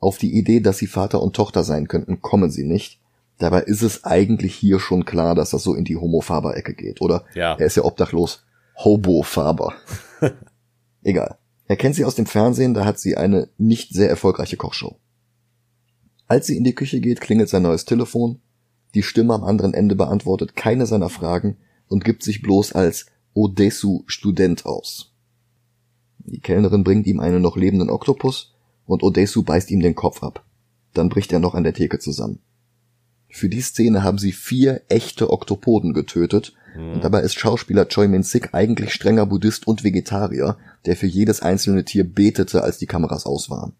Auf 0.00 0.18
die 0.18 0.36
Idee, 0.36 0.60
dass 0.60 0.78
sie 0.78 0.86
Vater 0.86 1.22
und 1.22 1.34
Tochter 1.34 1.64
sein 1.64 1.88
könnten, 1.88 2.20
kommen 2.20 2.50
sie 2.50 2.64
nicht. 2.64 3.00
Dabei 3.38 3.62
ist 3.62 3.82
es 3.82 4.04
eigentlich 4.04 4.54
hier 4.54 4.78
schon 4.78 5.04
klar, 5.04 5.34
dass 5.34 5.50
das 5.50 5.62
so 5.62 5.74
in 5.74 5.84
die 5.84 5.96
Homo-Faber-Ecke 5.96 6.74
geht, 6.74 7.00
oder? 7.00 7.24
Ja. 7.34 7.54
Er 7.54 7.66
ist 7.66 7.76
ja 7.76 7.84
obdachlos. 7.84 8.44
Hobo-Faber. 8.76 9.74
Egal. 11.02 11.38
Er 11.66 11.76
kennt 11.76 11.94
sie 11.94 12.04
aus 12.04 12.14
dem 12.14 12.26
Fernsehen, 12.26 12.74
da 12.74 12.84
hat 12.84 12.98
sie 12.98 13.16
eine 13.16 13.48
nicht 13.56 13.92
sehr 13.92 14.10
erfolgreiche 14.10 14.56
Kochshow. 14.56 14.96
Als 16.26 16.46
sie 16.46 16.56
in 16.56 16.64
die 16.64 16.74
Küche 16.74 17.00
geht, 17.00 17.20
klingelt 17.20 17.48
sein 17.48 17.62
neues 17.62 17.84
Telefon. 17.84 18.40
Die 18.94 19.02
Stimme 19.02 19.34
am 19.34 19.44
anderen 19.44 19.74
Ende 19.74 19.96
beantwortet 19.96 20.56
keine 20.56 20.86
seiner 20.86 21.10
Fragen 21.10 21.56
und 21.88 22.04
gibt 22.04 22.22
sich 22.22 22.42
bloß 22.42 22.72
als 22.72 23.06
Odessu 23.34 24.04
Student 24.06 24.64
aus. 24.64 25.12
Die 26.18 26.40
Kellnerin 26.40 26.84
bringt 26.84 27.06
ihm 27.06 27.20
einen 27.20 27.42
noch 27.42 27.56
lebenden 27.56 27.90
Oktopus 27.90 28.54
und 28.86 29.02
Odessu 29.02 29.42
beißt 29.42 29.70
ihm 29.70 29.80
den 29.80 29.94
Kopf 29.94 30.22
ab. 30.22 30.44
Dann 30.94 31.08
bricht 31.08 31.32
er 31.32 31.40
noch 31.40 31.54
an 31.54 31.64
der 31.64 31.74
Theke 31.74 31.98
zusammen. 31.98 32.38
Für 33.28 33.48
die 33.48 33.60
Szene 33.60 34.04
haben 34.04 34.18
sie 34.18 34.32
vier 34.32 34.82
echte 34.88 35.30
Oktopoden 35.30 35.92
getötet. 35.92 36.54
Und 36.76 37.04
dabei 37.04 37.20
ist 37.20 37.38
Schauspieler 37.38 37.88
Choi 37.88 38.08
Min-sik 38.08 38.54
eigentlich 38.54 38.92
strenger 38.92 39.26
Buddhist 39.26 39.66
und 39.66 39.84
Vegetarier, 39.84 40.56
der 40.86 40.96
für 40.96 41.06
jedes 41.06 41.40
einzelne 41.40 41.84
Tier 41.84 42.04
betete, 42.04 42.62
als 42.62 42.78
die 42.78 42.86
Kameras 42.86 43.26
aus 43.26 43.50
waren. 43.50 43.74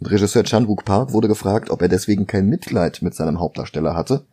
Regisseur 0.00 0.44
Chan-wook 0.44 0.84
Park 0.84 1.12
wurde 1.12 1.28
gefragt, 1.28 1.70
ob 1.70 1.82
er 1.82 1.88
deswegen 1.88 2.26
kein 2.26 2.46
Mitleid 2.46 3.02
mit 3.02 3.14
seinem 3.14 3.40
Hauptdarsteller 3.40 3.94
hatte, 3.94 4.26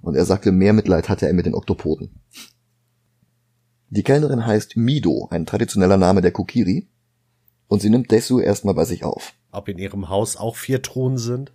und 0.00 0.16
er 0.16 0.24
sagte, 0.24 0.52
mehr 0.52 0.72
Mitleid 0.72 1.08
hatte 1.08 1.26
er 1.26 1.32
mit 1.32 1.46
den 1.46 1.54
Oktopoden. 1.54 2.10
Die 3.90 4.02
Kellnerin 4.02 4.46
heißt 4.46 4.76
Mido, 4.76 5.28
ein 5.30 5.46
traditioneller 5.46 5.98
Name 5.98 6.22
der 6.22 6.32
Kokiri, 6.32 6.88
und 7.68 7.82
sie 7.82 7.90
nimmt 7.90 8.10
Desu 8.10 8.40
erstmal 8.40 8.74
bei 8.74 8.84
sich 8.84 9.04
auf. 9.04 9.34
Ob 9.50 9.68
in 9.68 9.78
ihrem 9.78 10.08
Haus 10.08 10.36
auch 10.36 10.56
vier 10.56 10.82
Truhen 10.82 11.18
sind? 11.18 11.52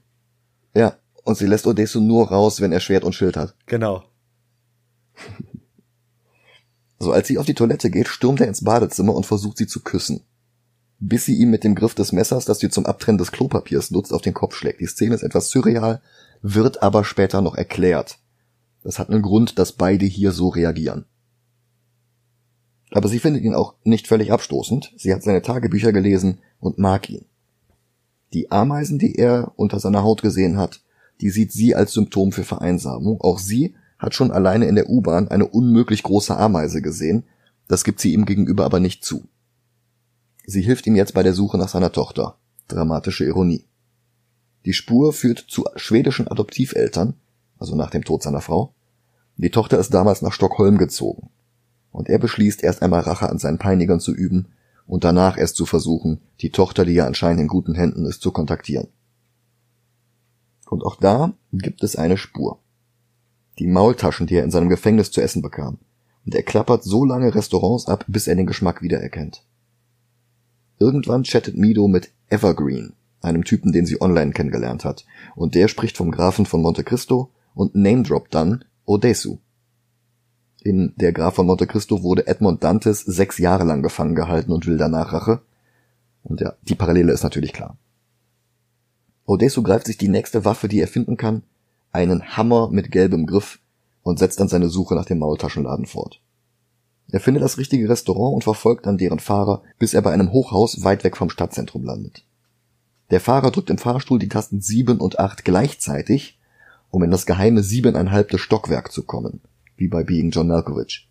Ja, 0.76 0.98
und 1.24 1.38
sie 1.38 1.48
lässt 1.48 1.66
Odesu 1.68 2.00
nur 2.00 2.30
raus, 2.30 2.62
wenn 2.62 2.72
er 2.72 2.80
Schwert 2.80 3.04
und 3.04 3.14
Schild 3.14 3.38
hat. 3.38 3.56
Genau. 3.66 4.04
So, 7.00 7.12
als 7.12 7.28
sie 7.28 7.38
auf 7.38 7.46
die 7.46 7.54
Toilette 7.54 7.92
geht, 7.92 8.08
stürmt 8.08 8.42
er 8.42 8.48
ins 8.48 8.64
Badezimmer 8.64 9.14
und 9.14 9.28
versucht 9.28 9.60
sie 9.60 9.68
zu 9.68 9.82
küssen. 9.82 10.24
Bis 11.00 11.26
sie 11.26 11.36
ihm 11.36 11.52
mit 11.52 11.64
dem 11.64 11.76
Griff 11.76 11.94
des 11.94 12.12
Messers, 12.12 12.46
das 12.46 12.60
sie 12.60 12.70
zum 12.70 12.86
Abtrennen 12.86 13.20
des 13.20 13.32
Klopapiers 13.32 13.92
nutzt, 13.92 14.14
auf 14.14 14.22
den 14.22 14.34
Kopf 14.34 14.56
schlägt. 14.56 14.82
Die 14.82 14.88
Szene 14.88 15.16
ist 15.16 15.24
etwas 15.24 15.50
surreal, 15.50 16.02
wird 16.42 16.82
aber 16.82 17.04
später 17.04 17.42
noch 17.42 17.56
erklärt. 17.56 18.20
Das 18.84 19.00
hat 19.00 19.10
einen 19.10 19.22
Grund, 19.22 19.60
dass 19.60 19.74
beide 19.74 20.06
hier 20.06 20.32
so 20.32 20.50
reagieren. 20.50 21.06
Aber 22.92 23.10
sie 23.10 23.20
findet 23.20 23.44
ihn 23.44 23.54
auch 23.54 23.76
nicht 23.84 24.08
völlig 24.08 24.32
abstoßend. 24.32 24.94
Sie 24.96 25.14
hat 25.14 25.24
seine 25.24 25.42
Tagebücher 25.42 25.92
gelesen 25.92 26.40
und 26.60 26.78
mag 26.78 27.10
ihn. 27.10 27.26
Die 28.34 28.52
Ameisen, 28.52 28.98
die 28.98 29.16
er 29.16 29.52
unter 29.56 29.80
seiner 29.80 30.04
Haut 30.04 30.22
gesehen 30.22 30.58
hat, 30.58 30.82
die 31.22 31.30
sieht 31.30 31.52
sie 31.52 31.76
als 31.76 31.94
Symptom 31.94 32.32
für 32.32 32.44
Vereinsamung. 32.44 33.22
Auch 33.22 33.40
sie 33.40 33.76
hat 34.00 34.14
schon 34.14 34.32
alleine 34.32 34.66
in 34.66 34.76
der 34.76 34.90
U-Bahn 34.90 35.28
eine 35.28 35.48
unmöglich 35.48 36.04
große 36.04 36.36
Ameise 36.36 36.82
gesehen. 36.82 37.24
Das 37.68 37.84
gibt 37.84 38.00
sie 38.00 38.14
ihm 38.14 38.26
gegenüber 38.26 38.66
aber 38.66 38.80
nicht 38.80 39.04
zu. 39.04 39.28
Sie 40.50 40.62
hilft 40.62 40.88
ihm 40.88 40.96
jetzt 40.96 41.14
bei 41.14 41.24
der 41.24 41.34
Suche 41.34 41.58
nach 41.58 41.68
seiner 41.68 41.92
Tochter. 41.92 42.38
Dramatische 42.70 43.26
Ironie. 43.26 43.66
Die 44.64 44.72
Spur 44.72 45.12
führt 45.12 45.40
zu 45.40 45.66
schwedischen 45.76 46.30
Adoptiveltern, 46.30 47.16
also 47.60 47.76
nach 47.76 47.90
dem 47.90 48.06
Tod 48.06 48.24
seiner 48.24 48.40
Frau. 48.40 48.74
Die 49.36 49.52
Tochter 49.52 49.78
ist 49.78 49.94
damals 49.94 50.22
nach 50.22 50.32
Stockholm 50.32 50.78
gezogen. 50.78 51.30
Und 51.92 52.08
er 52.08 52.18
beschließt 52.18 52.64
erst 52.64 52.82
einmal 52.82 53.02
Rache 53.02 53.30
an 53.30 53.40
seinen 53.40 53.58
Peinigern 53.58 54.00
zu 54.00 54.14
üben 54.16 54.48
und 54.86 55.04
danach 55.04 55.38
erst 55.38 55.58
zu 55.58 55.66
versuchen, 55.66 56.22
die 56.40 56.52
Tochter, 56.52 56.86
die 56.86 56.94
ja 56.94 57.06
anscheinend 57.06 57.42
in 57.42 57.50
guten 57.50 57.76
Händen 57.76 58.06
ist, 58.06 58.22
zu 58.22 58.32
kontaktieren. 58.32 58.88
Und 60.70 60.82
auch 60.86 60.96
da 60.96 61.34
gibt 61.52 61.84
es 61.84 61.98
eine 61.98 62.16
Spur. 62.16 62.60
Die 63.60 63.68
Maultaschen, 63.68 64.28
die 64.28 64.36
er 64.36 64.46
in 64.46 64.52
seinem 64.52 64.70
Gefängnis 64.70 65.12
zu 65.12 65.20
essen 65.20 65.42
bekam. 65.42 65.78
Und 66.26 66.36
er 66.36 66.44
klappert 66.44 66.86
so 66.86 67.04
lange 67.04 67.36
Restaurants 67.36 67.88
ab, 67.88 68.06
bis 68.08 68.28
er 68.28 68.36
den 68.36 68.48
Geschmack 68.48 68.82
wiedererkennt. 68.82 69.44
Irgendwann 70.80 71.24
chattet 71.24 71.58
Mido 71.58 71.88
mit 71.88 72.12
Evergreen, 72.30 72.94
einem 73.22 73.44
Typen, 73.44 73.72
den 73.72 73.86
sie 73.86 74.02
online 74.02 74.32
kennengelernt 74.32 74.86
hat, 74.86 75.06
und 75.36 75.56
der 75.56 75.68
spricht 75.68 75.98
vom 75.98 76.12
Grafen 76.12 76.46
von 76.46 76.62
Monte 76.62 76.84
Cristo 76.84 77.32
und 77.56 77.76
namedroppt 77.76 78.34
dann 78.34 78.64
Odesu. 78.86 79.40
In 80.64 80.94
Der 80.98 81.14
Graf 81.14 81.36
von 81.36 81.48
Monte 81.48 81.66
Cristo 81.66 82.04
wurde 82.04 82.28
Edmond 82.28 82.64
Dantes 82.64 83.02
sechs 83.02 83.38
Jahre 83.38 83.64
lang 83.64 83.82
gefangen 83.82 84.16
gehalten 84.16 84.52
und 84.52 84.68
will 84.68 84.78
danach 84.78 85.14
Rache. 85.14 85.42
Und 86.24 86.42
ja, 86.42 86.54
die 86.64 86.76
Parallele 86.76 87.14
ist 87.14 87.24
natürlich 87.24 87.54
klar. 87.54 87.78
Odesu 89.26 89.64
greift 89.64 89.88
sich 89.88 89.98
die 89.98 90.10
nächste 90.10 90.46
Waffe, 90.46 90.68
die 90.68 90.80
er 90.80 90.88
finden 90.88 91.18
kann, 91.18 91.44
einen 91.92 92.38
Hammer 92.38 92.70
mit 92.70 92.92
gelbem 92.92 93.26
Griff 93.26 93.60
und 94.04 94.20
setzt 94.20 94.40
dann 94.40 94.48
seine 94.48 94.70
Suche 94.70 94.96
nach 94.96 95.06
dem 95.06 95.20
Maultaschenladen 95.20 95.86
fort. 95.86 96.22
Er 97.10 97.20
findet 97.20 97.44
das 97.44 97.58
richtige 97.58 97.88
Restaurant 97.88 98.36
und 98.36 98.44
verfolgt 98.44 98.86
dann 98.86 98.98
deren 98.98 99.20
Fahrer, 99.20 99.64
bis 99.80 99.94
er 99.94 100.02
bei 100.02 100.12
einem 100.12 100.32
Hochhaus 100.32 100.84
weit 100.84 101.04
weg 101.04 101.16
vom 101.16 101.30
Stadtzentrum 101.30 101.84
landet. 101.84 102.26
Der 103.12 103.22
Fahrer 103.22 103.52
drückt 103.52 103.70
im 103.70 103.78
Fahrstuhl 103.78 104.20
die 104.20 104.28
Tasten 104.28 104.60
7 104.60 104.98
und 105.00 105.18
8 105.18 105.46
gleichzeitig, 105.46 106.38
um 106.90 107.04
in 107.04 107.12
das 107.12 107.26
geheime 107.26 107.64
siebeneinhalbte 107.64 108.38
Stockwerk 108.38 108.92
zu 108.92 109.04
kommen, 109.04 109.42
wie 109.78 109.88
bei 109.88 110.04
Being 110.04 110.32
John 110.32 110.48
Malkovich. 110.48 111.10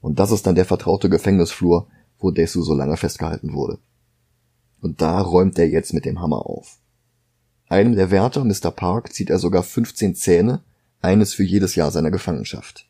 Und 0.00 0.18
das 0.18 0.32
ist 0.32 0.46
dann 0.46 0.54
der 0.54 0.66
vertraute 0.66 1.08
Gefängnisflur, 1.08 1.86
wo 2.18 2.30
Desu 2.30 2.62
so 2.62 2.74
lange 2.74 2.98
festgehalten 2.98 3.54
wurde. 3.54 3.78
Und 4.82 5.00
da 5.00 5.20
räumt 5.20 5.58
er 5.58 5.68
jetzt 5.68 5.94
mit 5.94 6.04
dem 6.04 6.20
Hammer 6.20 6.44
auf. 6.44 6.78
Einem 7.68 7.94
der 7.94 8.10
Wärter, 8.10 8.44
Mr. 8.44 8.70
Park, 8.70 9.14
zieht 9.14 9.30
er 9.30 9.38
sogar 9.38 9.62
15 9.62 10.14
Zähne, 10.14 10.60
eines 11.00 11.32
für 11.32 11.44
jedes 11.44 11.74
Jahr 11.74 11.90
seiner 11.90 12.10
Gefangenschaft. 12.10 12.86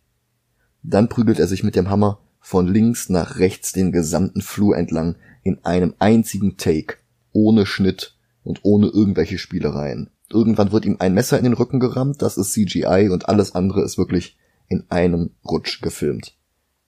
Dann 0.83 1.09
prügelt 1.09 1.39
er 1.39 1.47
sich 1.47 1.63
mit 1.63 1.77
dem 1.77 1.89
Hammer 1.89 2.19
von 2.43 2.67
links 2.67 3.09
nach 3.09 3.39
rechts 3.39 3.73
den 3.73 3.93
gesamten 3.93 4.43
Flur 4.43 4.77
entlang 4.77 5.17
in 5.45 5.65
einem 5.65 5.95
einzigen 6.01 6.57
Take, 6.57 6.97
ohne 7.33 7.65
Schnitt 7.65 8.19
und 8.43 8.61
ohne 8.65 8.89
irgendwelche 8.89 9.39
Spielereien. 9.39 10.11
Irgendwann 10.29 10.73
wird 10.73 10.85
ihm 10.85 10.97
ein 10.99 11.15
Messer 11.15 11.39
in 11.39 11.45
den 11.45 11.53
Rücken 11.53 11.79
gerammt, 11.79 12.21
das 12.21 12.37
ist 12.37 12.53
CGI 12.53 13.09
und 13.11 13.29
alles 13.29 13.55
andere 13.55 13.83
ist 13.83 13.97
wirklich 13.97 14.37
in 14.69 14.85
einem 14.91 15.31
Rutsch 15.45 15.81
gefilmt. 15.83 16.37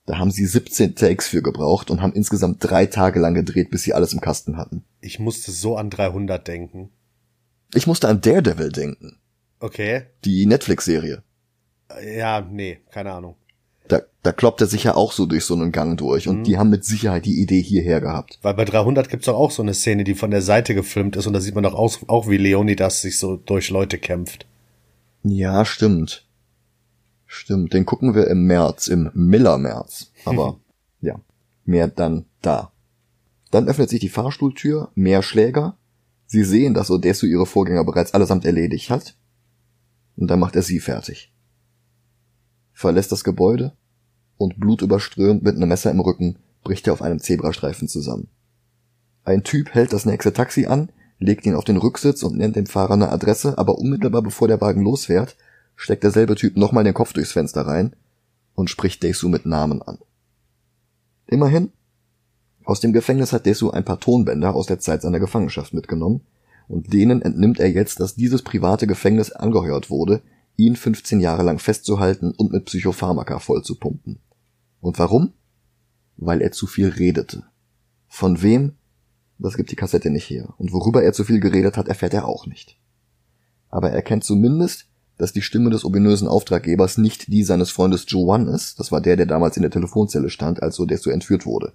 Da 0.07 0.19
haben 0.19 0.31
sie 0.31 0.45
17 0.45 0.97
Takes 0.97 1.29
für 1.29 1.41
gebraucht 1.41 1.91
und 1.91 2.03
haben 2.03 2.13
insgesamt 2.13 2.59
drei 2.61 2.87
Tage 2.87 3.21
lang 3.21 3.35
gedreht, 3.35 3.71
bis 3.71 3.85
sie 3.85 3.95
alles 3.95 4.13
im 4.13 4.21
Kasten 4.21 4.57
hatten. 4.57 4.85
Ich 5.01 5.19
musste 5.19 5.51
so 5.51 5.77
an 5.77 5.89
300 5.89 6.47
denken. 6.47 6.91
Ich 7.73 7.87
musste 7.87 8.09
an 8.09 8.21
Daredevil 8.21 8.71
denken. 8.71 9.19
Okay. 9.61 10.03
Die 10.25 10.45
Netflix-Serie. 10.47 11.23
Ja, 12.17 12.41
nee, 12.41 12.81
keine 12.91 13.13
Ahnung. 13.13 13.37
Da, 13.89 14.01
da 14.23 14.33
kloppt 14.33 14.63
er 14.63 14.67
sich 14.67 14.85
ja 14.85 14.95
auch 14.95 15.13
so 15.13 15.27
durch 15.27 15.45
so 15.45 15.55
einen 15.55 15.71
Gang 15.71 15.99
durch 15.99 16.27
und 16.27 16.39
mhm. 16.39 16.45
die 16.45 16.57
haben 16.57 16.71
mit 16.71 16.85
Sicherheit 16.85 17.27
die 17.27 17.41
Idee 17.41 17.61
hierher 17.61 18.01
gehabt. 18.01 18.39
Weil 18.41 18.55
bei 18.55 18.65
300 18.65 19.11
gibt's 19.11 19.27
doch 19.27 19.37
auch 19.37 19.51
so 19.51 19.63
eine 19.63 19.75
Szene, 19.75 20.05
die 20.05 20.15
von 20.15 20.31
der 20.31 20.41
Seite 20.41 20.75
gefilmt 20.75 21.17
ist 21.17 21.27
und 21.27 21.35
da 21.35 21.41
sieht 21.41 21.55
man 21.55 21.65
doch 21.65 21.75
auch, 21.75 21.97
auch 22.07 22.29
wie 22.29 22.39
Leonidas 22.39 23.03
sich 23.03 23.19
so 23.19 23.37
durch 23.37 23.69
Leute 23.69 23.99
kämpft. 23.99 24.47
Ja, 25.23 25.65
stimmt. 25.65 26.27
Stimmt, 27.27 27.75
den 27.75 27.85
gucken 27.85 28.15
wir 28.15 28.29
im 28.29 28.45
März, 28.45 28.89
im 28.89 29.11
Miller-März. 29.13 30.13
Aber 30.25 30.61
ja, 31.01 31.21
mehr 31.65 31.89
dann 31.89 32.25
da. 32.41 32.73
Dann 33.51 33.69
öffnet 33.69 33.91
sich 33.91 34.01
die 34.01 34.09
Fahrstuhltür, 34.09 34.91
mehr 34.95 35.23
Schläger. 35.23 35.77
Sie 36.27 36.45
sehen, 36.45 36.73
dass 36.73 36.91
Odessu 36.91 37.27
ihre 37.27 37.47
Vorgänger 37.47 37.85
bereits 37.85 38.15
allesamt 38.15 38.47
erledigt 38.47 38.89
hat. 38.89 39.17
Und 40.17 40.29
dann 40.29 40.41
macht 40.41 40.57
er 40.57 40.63
sie 40.63 40.81
fertig 40.81 41.34
verlässt 42.75 43.13
das 43.13 43.25
Gebäude 43.25 43.73
und 44.37 44.61
blutüberströmt 44.61 45.43
mit 45.43 45.57
einem 45.57 45.69
Messer 45.69 45.91
im 45.91 46.01
Rücken 46.01 46.37
bricht 46.65 46.87
er 46.87 46.93
auf 46.93 47.03
einem 47.03 47.21
Zebrastreifen 47.21 47.89
zusammen. 47.89 48.29
Ein 49.25 49.45
Typ 49.45 49.75
hält 49.75 49.93
das 49.93 50.05
nächste 50.05 50.33
Taxi 50.33 50.67
an, 50.67 50.91
legt 51.19 51.47
ihn 51.47 51.55
auf 51.55 51.65
den 51.65 51.77
Rücksitz 51.77 52.23
und 52.23 52.37
nennt 52.37 52.57
dem 52.57 52.67
Fahrer 52.67 52.95
eine 52.95 53.11
Adresse, 53.11 53.57
aber 53.57 53.79
unmittelbar 53.79 54.23
bevor 54.23 54.49
der 54.49 54.61
Wagen 54.61 54.83
losfährt, 54.83 55.37
steckt 55.77 56.05
derselbe 56.05 56.35
Typ 56.35 56.57
nochmal 56.57 56.85
den 56.85 56.95
Kopf 56.95 57.13
durchs 57.13 57.33
Fenster 57.33 57.63
rein 57.63 57.95
und 58.55 58.71
spricht 58.71 59.03
Desu 59.03 59.29
mit 59.29 59.47
Namen 59.47 59.83
an. 59.83 59.99
Immerhin, 61.27 61.73
aus 62.65 62.81
dem 62.81 62.93
Gefängnis 62.93 63.33
hat 63.33 63.47
Desu 63.47 63.71
ein 63.71 63.85
paar 63.85 64.01
Tonbänder 64.01 64.55
aus 64.55 64.67
der 64.67 64.81
Zeit 64.81 65.03
seiner 65.03 65.21
Gefangenschaft 65.21 65.75
mitgenommen, 65.75 66.23
und 66.67 66.95
denen 66.95 67.21
entnimmt 67.21 67.61
er 67.61 67.71
jetzt, 67.71 68.01
dass 68.01 68.15
dieses 68.15 68.43
private 68.43 68.87
Gefängnis 68.87 69.33
angehört 69.33 69.91
wurde, 69.91 70.23
ihn 70.57 70.77
15 70.77 71.21
Jahre 71.21 71.43
lang 71.43 71.59
festzuhalten 71.59 72.33
und 72.33 72.53
mit 72.53 72.67
Psychopharmaka 72.67 73.39
vollzupumpen. 73.39 74.21
Und 74.81 74.99
warum? 74.99 75.33
Weil 76.17 76.41
er 76.41 76.53
zu 76.53 76.67
viel 76.67 76.89
redete. 76.89 77.45
Von 78.07 78.43
wem? 78.43 78.75
Das 79.39 79.57
gibt 79.57 79.71
die 79.71 79.77
Kassette 79.77 80.11
nicht 80.11 80.31
her. 80.31 80.55
Und 80.59 80.73
worüber 80.73 81.03
er 81.03 81.13
zu 81.13 81.25
viel 81.25 81.41
geredet 81.41 81.77
hat, 81.77 81.89
erfährt 81.89 82.15
er 82.15 82.27
auch 82.27 82.47
nicht. 82.47 82.79
Aber 83.69 83.91
er 83.91 84.03
kennt 84.03 84.23
zumindest, 84.23 84.87
dass 85.17 85.33
die 85.33 85.43
Stimme 85.43 85.71
des 85.71 85.85
ominösen 85.85 86.29
Auftraggebers 86.29 86.99
nicht 86.99 87.29
die 87.29 87.43
seines 87.43 87.71
Freundes 87.71 88.05
Joe 88.09 88.27
One 88.27 88.51
ist. 88.51 88.79
Das 88.79 88.93
war 88.93 89.01
der, 89.01 89.17
der 89.17 89.27
damals 89.27 89.57
in 89.57 89.63
der 89.63 89.71
Telefonzelle 89.71 90.31
stand, 90.31 90.63
als 90.63 90.77
so 90.77 90.87
der 90.87 90.99
so 90.99 91.11
entführt 91.11 91.47
wurde. 91.47 91.73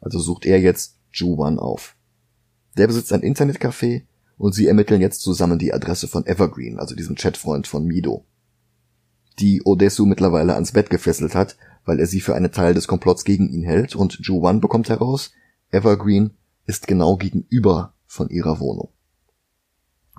Also 0.00 0.18
sucht 0.18 0.46
er 0.46 0.60
jetzt 0.60 0.98
Joe 1.12 1.36
One 1.36 1.60
auf. 1.60 1.96
Der 2.76 2.86
besitzt 2.86 3.12
ein 3.12 3.22
Internetcafé 3.22 4.02
und 4.38 4.54
sie 4.54 4.66
ermitteln 4.66 5.00
jetzt 5.00 5.22
zusammen 5.22 5.58
die 5.58 5.72
Adresse 5.72 6.08
von 6.08 6.26
Evergreen, 6.26 6.78
also 6.78 6.94
diesem 6.94 7.16
Chatfreund 7.16 7.66
von 7.66 7.86
Mido. 7.86 8.24
Die 9.38 9.62
Odessu 9.62 10.06
mittlerweile 10.06 10.54
ans 10.54 10.72
Bett 10.72 10.90
gefesselt 10.90 11.34
hat, 11.34 11.56
weil 11.84 12.00
er 12.00 12.06
sie 12.06 12.20
für 12.20 12.34
einen 12.34 12.52
Teil 12.52 12.74
des 12.74 12.88
Komplotts 12.88 13.24
gegen 13.24 13.48
ihn 13.48 13.62
hält 13.62 13.94
und 13.94 14.18
Juwan 14.22 14.60
bekommt 14.60 14.88
heraus, 14.88 15.32
Evergreen 15.70 16.32
ist 16.66 16.86
genau 16.86 17.16
gegenüber 17.16 17.94
von 18.06 18.28
ihrer 18.28 18.60
Wohnung. 18.60 18.90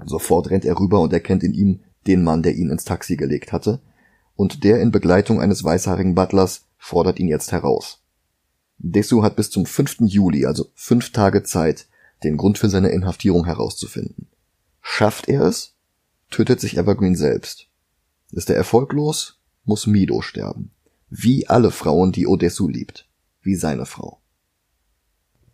Sofort 0.05 0.49
rennt 0.49 0.65
er 0.65 0.79
rüber 0.79 1.01
und 1.01 1.13
erkennt 1.13 1.43
in 1.43 1.53
ihm 1.53 1.81
den 2.05 2.23
Mann, 2.23 2.43
der 2.43 2.55
ihn 2.55 2.69
ins 2.69 2.85
Taxi 2.85 3.17
gelegt 3.17 3.51
hatte, 3.51 3.81
und 4.35 4.63
der 4.63 4.81
in 4.81 4.91
Begleitung 4.91 5.41
eines 5.41 5.63
weißhaarigen 5.63 6.15
Butlers 6.15 6.67
fordert 6.77 7.19
ihn 7.19 7.27
jetzt 7.27 7.51
heraus. 7.51 8.03
Desu 8.77 9.23
hat 9.23 9.35
bis 9.35 9.49
zum 9.49 9.65
5. 9.65 9.97
Juli, 10.01 10.45
also 10.45 10.67
fünf 10.75 11.11
Tage 11.11 11.41
Zeit, 11.43 11.87
den 12.23 12.37
Grund 12.37 12.57
für 12.57 12.69
seine 12.69 12.89
Inhaftierung 12.89 13.45
herauszufinden. 13.45 14.27
Schafft 14.81 15.27
er 15.27 15.41
es, 15.41 15.75
tötet 16.29 16.59
sich 16.59 16.77
Evergreen 16.77 17.15
selbst. 17.15 17.67
Ist 18.31 18.49
er 18.49 18.55
erfolglos, 18.55 19.39
muss 19.63 19.87
Mido 19.87 20.21
sterben. 20.21 20.71
Wie 21.09 21.47
alle 21.47 21.71
Frauen, 21.71 22.11
die 22.11 22.27
Odessu 22.27 22.67
liebt. 22.67 23.07
Wie 23.41 23.55
seine 23.55 23.85
Frau. 23.85 24.19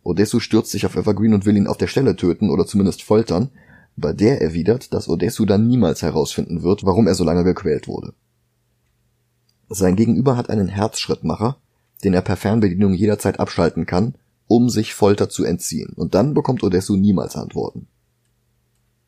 Odessu 0.02 0.40
stürzt 0.40 0.70
sich 0.70 0.86
auf 0.86 0.96
Evergreen 0.96 1.34
und 1.34 1.46
will 1.46 1.56
ihn 1.56 1.66
auf 1.66 1.78
der 1.78 1.86
Stelle 1.86 2.16
töten 2.16 2.50
oder 2.50 2.66
zumindest 2.66 3.02
foltern, 3.02 3.50
bei 3.96 4.12
der 4.12 4.42
erwidert, 4.42 4.92
dass 4.92 5.08
Odessu 5.08 5.44
dann 5.46 5.68
niemals 5.68 6.02
herausfinden 6.02 6.62
wird, 6.62 6.84
warum 6.84 7.06
er 7.06 7.14
so 7.14 7.24
lange 7.24 7.44
gequält 7.44 7.86
wurde. 7.86 8.14
Sein 9.68 9.96
Gegenüber 9.96 10.36
hat 10.36 10.50
einen 10.50 10.68
Herzschrittmacher, 10.68 11.58
den 12.02 12.14
er 12.14 12.22
per 12.22 12.36
Fernbedienung 12.36 12.92
jederzeit 12.92 13.40
abschalten 13.40 13.86
kann, 13.86 14.14
um 14.46 14.68
sich 14.68 14.94
Folter 14.94 15.28
zu 15.28 15.44
entziehen, 15.44 15.92
und 15.96 16.14
dann 16.14 16.34
bekommt 16.34 16.62
Odessu 16.62 16.96
niemals 16.96 17.36
Antworten. 17.36 17.86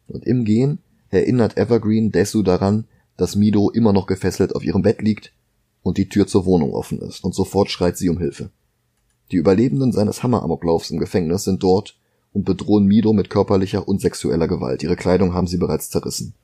Und 0.09 0.25
im 0.25 0.45
Gehen 0.45 0.78
erinnert 1.11 1.57
Evergreen 1.57 2.12
Desu 2.12 2.43
daran, 2.43 2.85
dass 3.16 3.37
Mido 3.37 3.71
immer 3.71 3.93
noch 3.93 4.07
gefesselt 4.07 4.55
auf 4.55 4.64
ihrem 4.64 4.83
Bett 4.83 5.02
liegt 5.02 5.33
und 5.83 5.99
die 5.99 6.09
Tür 6.09 6.26
zur 6.26 6.45
Wohnung 6.45 6.73
offen 6.73 7.00
ist, 7.00 7.25
und 7.25 7.35
sofort 7.35 7.71
schreit 7.71 7.97
sie 7.97 8.09
um 8.09 8.19
Hilfe. 8.19 8.50
Die 9.33 9.37
Überlebenden 9.37 9.93
seines 9.93 10.23
Hammeramoklaufs 10.23 10.90
im 10.90 10.99
Gefängnis 10.99 11.45
sind 11.45 11.62
dort 11.62 11.97
und 12.33 12.45
bedrohen 12.45 12.87
Mido 12.87 13.12
mit 13.12 13.31
körperlicher 13.31 13.88
und 13.88 14.00
sexueller 14.00 14.47
Gewalt. 14.47 14.83
Ihre 14.83 14.97
Kleidung 14.97 15.35
haben 15.35 15.47
sie 15.47 15.57
bereits 15.57 15.90
zerrissen. 15.90 16.35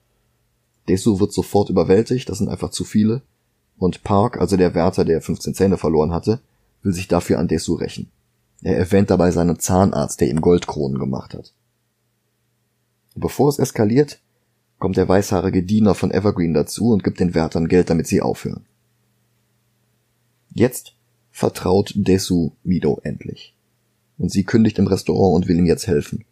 Desu 0.89 1.21
wird 1.21 1.33
sofort 1.33 1.71
überwältigt, 1.71 2.29
das 2.29 2.39
sind 2.39 2.49
einfach 2.49 2.71
zu 2.71 2.85
viele, 2.85 3.23
und 3.79 4.03
Park, 4.03 4.41
also 4.41 4.57
der 4.57 4.75
Wärter, 4.75 5.05
der 5.05 5.21
15 5.21 5.55
Zähne 5.55 5.77
verloren 5.77 6.13
hatte, 6.13 6.41
will 6.83 6.93
sich 6.93 7.09
dafür 7.09 7.39
an 7.39 7.49
Desu 7.49 7.75
rächen. 7.75 8.11
Er 8.63 8.79
erwähnt 8.79 9.11
dabei 9.11 9.31
seinen 9.31 9.59
Zahnarzt, 9.59 10.21
der 10.21 10.29
ihm 10.29 10.41
Goldkronen 10.41 10.99
gemacht 10.99 11.35
hat. 11.35 11.53
Bevor 13.15 13.49
es 13.49 13.59
eskaliert, 13.59 14.21
kommt 14.79 14.97
der 14.97 15.09
weißhaarige 15.09 15.63
Diener 15.63 15.95
von 15.95 16.11
Evergreen 16.11 16.55
dazu 16.55 16.91
und 16.91 17.05
gibt 17.05 17.21
den 17.21 17.35
Wärtern 17.35 17.69
Geld, 17.69 17.91
damit 17.91 18.07
sie 18.07 18.21
aufhören. 18.21 18.65
Jetzt 20.55 20.95
vertraut 21.31 21.93
Desu 21.97 22.53
Mido 22.63 23.01
endlich. 23.03 23.55
Und 24.19 24.31
sie 24.31 24.45
kündigt 24.45 24.79
im 24.79 24.87
Restaurant 24.87 25.35
und 25.35 25.49
will 25.49 25.59
ihm 25.59 25.67
jetzt 25.67 25.87
helfen. 25.87 26.25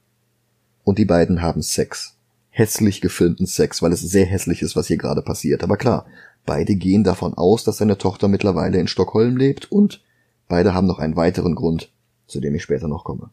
Und 0.85 0.99
die 0.99 1.05
beiden 1.05 1.43
haben 1.43 1.63
Sex. 1.63 2.17
Hässlich 2.51 3.01
gefilmten 3.01 3.47
Sex, 3.47 3.83
weil 3.83 3.93
es 3.93 4.01
sehr 4.01 4.27
hässlich 4.27 4.63
ist, 4.63 4.77
was 4.77 4.87
hier 4.87 4.99
gerade 4.99 5.23
passiert. 5.23 5.63
Aber 5.63 5.77
klar, 5.77 6.07
beide 6.47 6.75
gehen 6.75 7.05
davon 7.05 7.35
aus, 7.35 7.65
dass 7.65 7.79
seine 7.79 7.99
Tochter 7.99 8.29
mittlerweile 8.29 8.79
in 8.79 8.89
Stockholm 8.89 9.37
lebt 9.37 9.71
und 9.71 10.03
beide 10.49 10.75
haben 10.75 10.87
noch 10.87 10.99
einen 10.99 11.17
weiteren 11.17 11.55
Grund, 11.55 11.93
zu 12.31 12.41
dem 12.41 12.55
ich 12.55 12.63
später 12.63 12.89
noch 12.89 13.05
komme. 13.05 13.31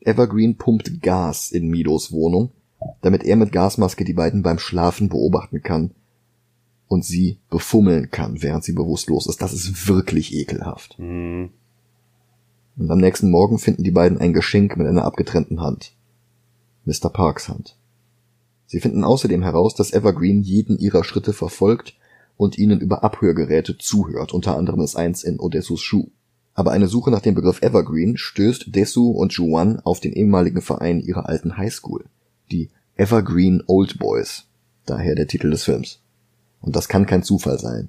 Evergreen 0.00 0.56
pumpt 0.56 1.02
Gas 1.02 1.50
in 1.50 1.68
Midos 1.68 2.12
Wohnung, 2.12 2.50
damit 3.02 3.24
er 3.24 3.36
mit 3.36 3.52
Gasmaske 3.52 4.04
die 4.04 4.14
beiden 4.14 4.42
beim 4.42 4.58
Schlafen 4.58 5.08
beobachten 5.08 5.62
kann 5.62 5.90
und 6.88 7.04
sie 7.04 7.38
befummeln 7.50 8.10
kann, 8.10 8.42
während 8.42 8.64
sie 8.64 8.72
bewusstlos 8.72 9.26
ist. 9.26 9.42
Das 9.42 9.52
ist 9.52 9.88
wirklich 9.88 10.34
ekelhaft. 10.34 10.98
Mhm. 10.98 11.50
Und 12.76 12.90
am 12.90 12.98
nächsten 12.98 13.30
Morgen 13.30 13.58
finden 13.58 13.84
die 13.84 13.90
beiden 13.90 14.18
ein 14.18 14.32
Geschenk 14.32 14.76
mit 14.76 14.86
einer 14.86 15.04
abgetrennten 15.04 15.60
Hand. 15.60 15.92
Mr. 16.86 17.10
Parks 17.10 17.48
Hand. 17.48 17.76
Sie 18.66 18.80
finden 18.80 19.04
außerdem 19.04 19.42
heraus, 19.42 19.74
dass 19.74 19.92
Evergreen 19.92 20.42
jeden 20.42 20.78
ihrer 20.78 21.04
Schritte 21.04 21.32
verfolgt 21.32 21.96
und 22.36 22.56
ihnen 22.56 22.80
über 22.80 23.04
Abhörgeräte 23.04 23.76
zuhört. 23.76 24.32
Unter 24.32 24.56
anderem 24.56 24.80
ist 24.80 24.96
eins 24.96 25.24
in 25.24 25.38
Odessus 25.38 25.82
Schuh. 25.82 26.08
Aber 26.54 26.72
eine 26.72 26.88
Suche 26.88 27.10
nach 27.10 27.20
dem 27.20 27.34
Begriff 27.34 27.62
Evergreen 27.62 28.16
stößt 28.16 28.74
Desu 28.74 29.10
und 29.10 29.32
Juan 29.32 29.80
auf 29.80 30.00
den 30.00 30.12
ehemaligen 30.12 30.62
Verein 30.62 31.00
ihrer 31.00 31.28
alten 31.28 31.56
Highschool, 31.56 32.04
die 32.50 32.70
Evergreen 32.96 33.62
Old 33.66 33.98
Boys, 33.98 34.46
daher 34.84 35.14
der 35.14 35.26
Titel 35.26 35.50
des 35.50 35.64
Films. 35.64 36.00
Und 36.60 36.76
das 36.76 36.88
kann 36.88 37.06
kein 37.06 37.22
Zufall 37.22 37.58
sein. 37.58 37.88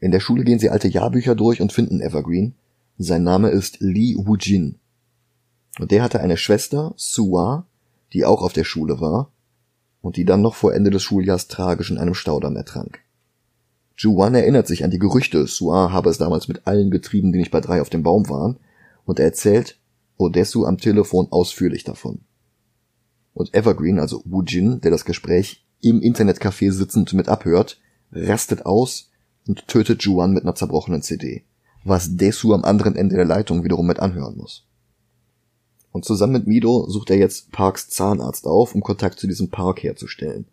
In 0.00 0.10
der 0.10 0.20
Schule 0.20 0.44
gehen 0.44 0.58
sie 0.58 0.70
alte 0.70 0.88
Jahrbücher 0.88 1.34
durch 1.34 1.60
und 1.60 1.72
finden 1.72 2.00
Evergreen. 2.00 2.54
Sein 2.96 3.22
Name 3.22 3.50
ist 3.50 3.80
Lee 3.80 4.16
Woo-jin. 4.16 4.76
Und 5.78 5.90
der 5.90 6.02
hatte 6.02 6.20
eine 6.20 6.36
Schwester, 6.36 6.94
Sua, 6.96 7.66
die 8.12 8.24
auch 8.24 8.42
auf 8.42 8.52
der 8.52 8.64
Schule 8.64 9.00
war 9.00 9.30
und 10.00 10.16
die 10.16 10.24
dann 10.24 10.42
noch 10.42 10.54
vor 10.54 10.74
Ende 10.74 10.90
des 10.90 11.02
Schuljahrs 11.02 11.48
tragisch 11.48 11.90
in 11.90 11.98
einem 11.98 12.14
Staudamm 12.14 12.56
ertrank. 12.56 13.03
Juan 13.96 14.34
erinnert 14.34 14.66
sich 14.66 14.84
an 14.84 14.90
die 14.90 14.98
Gerüchte, 14.98 15.46
Sua 15.46 15.92
habe 15.92 16.10
es 16.10 16.18
damals 16.18 16.48
mit 16.48 16.66
allen 16.66 16.90
getrieben, 16.90 17.32
die 17.32 17.38
nicht 17.38 17.52
bei 17.52 17.60
drei 17.60 17.80
auf 17.80 17.90
dem 17.90 18.02
Baum 18.02 18.28
waren, 18.28 18.58
und 19.04 19.18
er 19.18 19.26
erzählt 19.26 19.78
Odessu 20.16 20.64
am 20.64 20.78
Telefon 20.78 21.28
ausführlich 21.30 21.84
davon. 21.84 22.20
Und 23.34 23.54
Evergreen, 23.54 23.98
also 23.98 24.22
Wujin, 24.24 24.80
der 24.80 24.90
das 24.90 25.04
Gespräch 25.04 25.64
im 25.80 26.00
Internetcafé 26.00 26.72
sitzend 26.72 27.12
mit 27.12 27.28
abhört, 27.28 27.80
rastet 28.12 28.64
aus 28.66 29.10
und 29.46 29.66
tötet 29.68 30.02
Juan 30.02 30.32
mit 30.32 30.44
einer 30.44 30.54
zerbrochenen 30.54 31.02
CD, 31.02 31.44
was 31.84 32.16
Desu 32.16 32.54
am 32.54 32.64
anderen 32.64 32.96
Ende 32.96 33.16
der 33.16 33.24
Leitung 33.24 33.64
wiederum 33.64 33.86
mit 33.86 34.00
anhören 34.00 34.36
muss. 34.36 34.66
Und 35.92 36.04
zusammen 36.04 36.32
mit 36.32 36.46
Mido 36.46 36.88
sucht 36.88 37.10
er 37.10 37.18
jetzt 37.18 37.52
Parks 37.52 37.88
Zahnarzt 37.88 38.46
auf, 38.46 38.74
um 38.74 38.82
Kontakt 38.82 39.20
zu 39.20 39.28
diesem 39.28 39.50
Park 39.50 39.82
herzustellen. 39.82 40.46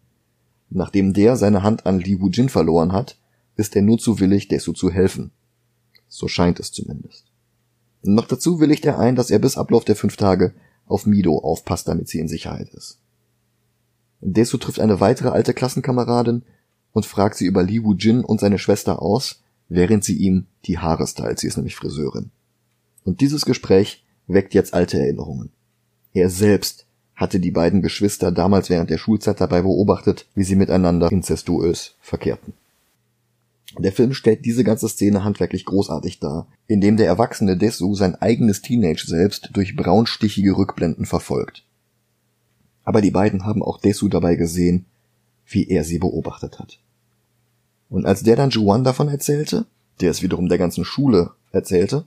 Nachdem 0.70 1.14
der 1.14 1.36
seine 1.36 1.64
Hand 1.64 1.86
an 1.86 2.00
Li 2.00 2.22
Wujin 2.22 2.50
verloren 2.50 2.92
hat, 2.92 3.18
ist 3.62 3.76
er 3.76 3.82
nur 3.82 3.98
zu 3.98 4.20
willig, 4.20 4.50
Desu 4.50 4.74
zu 4.74 4.92
helfen. 4.92 5.32
So 6.10 6.28
scheint 6.28 6.60
es 6.60 6.72
zumindest. 6.74 7.26
Noch 8.04 8.28
dazu 8.28 8.60
willigt 8.60 8.86
er 8.86 9.00
ein, 9.00 9.16
dass 9.16 9.30
er 9.30 9.40
bis 9.40 9.58
Ablauf 9.58 9.86
der 9.86 9.96
fünf 9.96 10.18
Tage 10.18 10.54
auf 10.88 11.06
Mido 11.06 11.38
aufpasst, 11.38 11.88
damit 11.88 12.10
sie 12.10 12.20
in 12.20 12.28
Sicherheit 12.28 12.70
ist. 12.74 13.00
Desu 14.20 14.58
trifft 14.58 14.80
eine 14.80 15.00
weitere 15.00 15.30
alte 15.30 15.54
Klassenkameradin 15.54 16.44
und 16.92 17.06
fragt 17.06 17.38
sie 17.38 17.46
über 17.46 17.64
Li 17.64 17.84
Wu-jin 17.84 18.26
und 18.26 18.40
seine 18.40 18.60
Schwester 18.60 19.02
aus, 19.02 19.42
während 19.70 20.04
sie 20.04 20.18
ihm 20.18 20.48
die 20.66 20.80
Haare 20.80 21.08
stylt. 21.08 21.40
Sie 21.40 21.48
ist 21.48 21.58
nämlich 21.58 21.76
Friseurin. 21.76 22.32
Und 23.04 23.22
dieses 23.22 23.46
Gespräch 23.46 24.04
weckt 24.28 24.54
jetzt 24.54 24.74
alte 24.74 25.00
Erinnerungen. 25.00 25.52
Er 26.14 26.30
selbst 26.30 26.86
hatte 27.16 27.40
die 27.40 27.52
beiden 27.52 27.82
Geschwister 27.82 28.32
damals 28.32 28.70
während 28.70 28.90
der 28.90 28.98
Schulzeit 28.98 29.40
dabei 29.40 29.62
beobachtet, 29.62 30.26
wie 30.34 30.44
sie 30.44 30.56
miteinander 30.56 31.12
inzestuös 31.12 31.96
verkehrten. 32.02 32.54
Der 33.78 33.94
Film 33.94 34.14
stellt 34.14 34.46
diese 34.46 34.64
ganze 34.64 34.90
Szene 34.90 35.24
handwerklich 35.24 35.66
großartig 35.66 36.20
dar, 36.20 36.48
indem 36.68 36.98
der 36.98 37.08
erwachsene 37.08 37.58
Desu 37.58 37.96
sein 37.96 38.16
eigenes 38.16 38.62
Teenage 38.62 39.06
selbst 39.08 39.50
durch 39.54 39.76
braunstichige 39.76 40.58
Rückblenden 40.58 41.06
verfolgt. 41.06 41.64
Aber 42.84 43.02
die 43.02 43.12
beiden 43.12 43.46
haben 43.46 43.64
auch 43.64 43.80
Desu 43.80 44.10
dabei 44.10 44.36
gesehen, 44.36 44.86
wie 45.46 45.70
er 45.70 45.84
sie 45.84 46.00
beobachtet 46.00 46.60
hat. 46.60 46.80
Und 47.90 48.06
als 48.06 48.24
der 48.24 48.36
dann 48.36 48.50
Juan 48.50 48.84
davon 48.84 49.08
erzählte, 49.08 49.66
der 50.00 50.12
es 50.12 50.22
wiederum 50.22 50.50
der 50.50 50.58
ganzen 50.58 50.86
Schule 50.86 51.32
erzählte, 51.52 52.06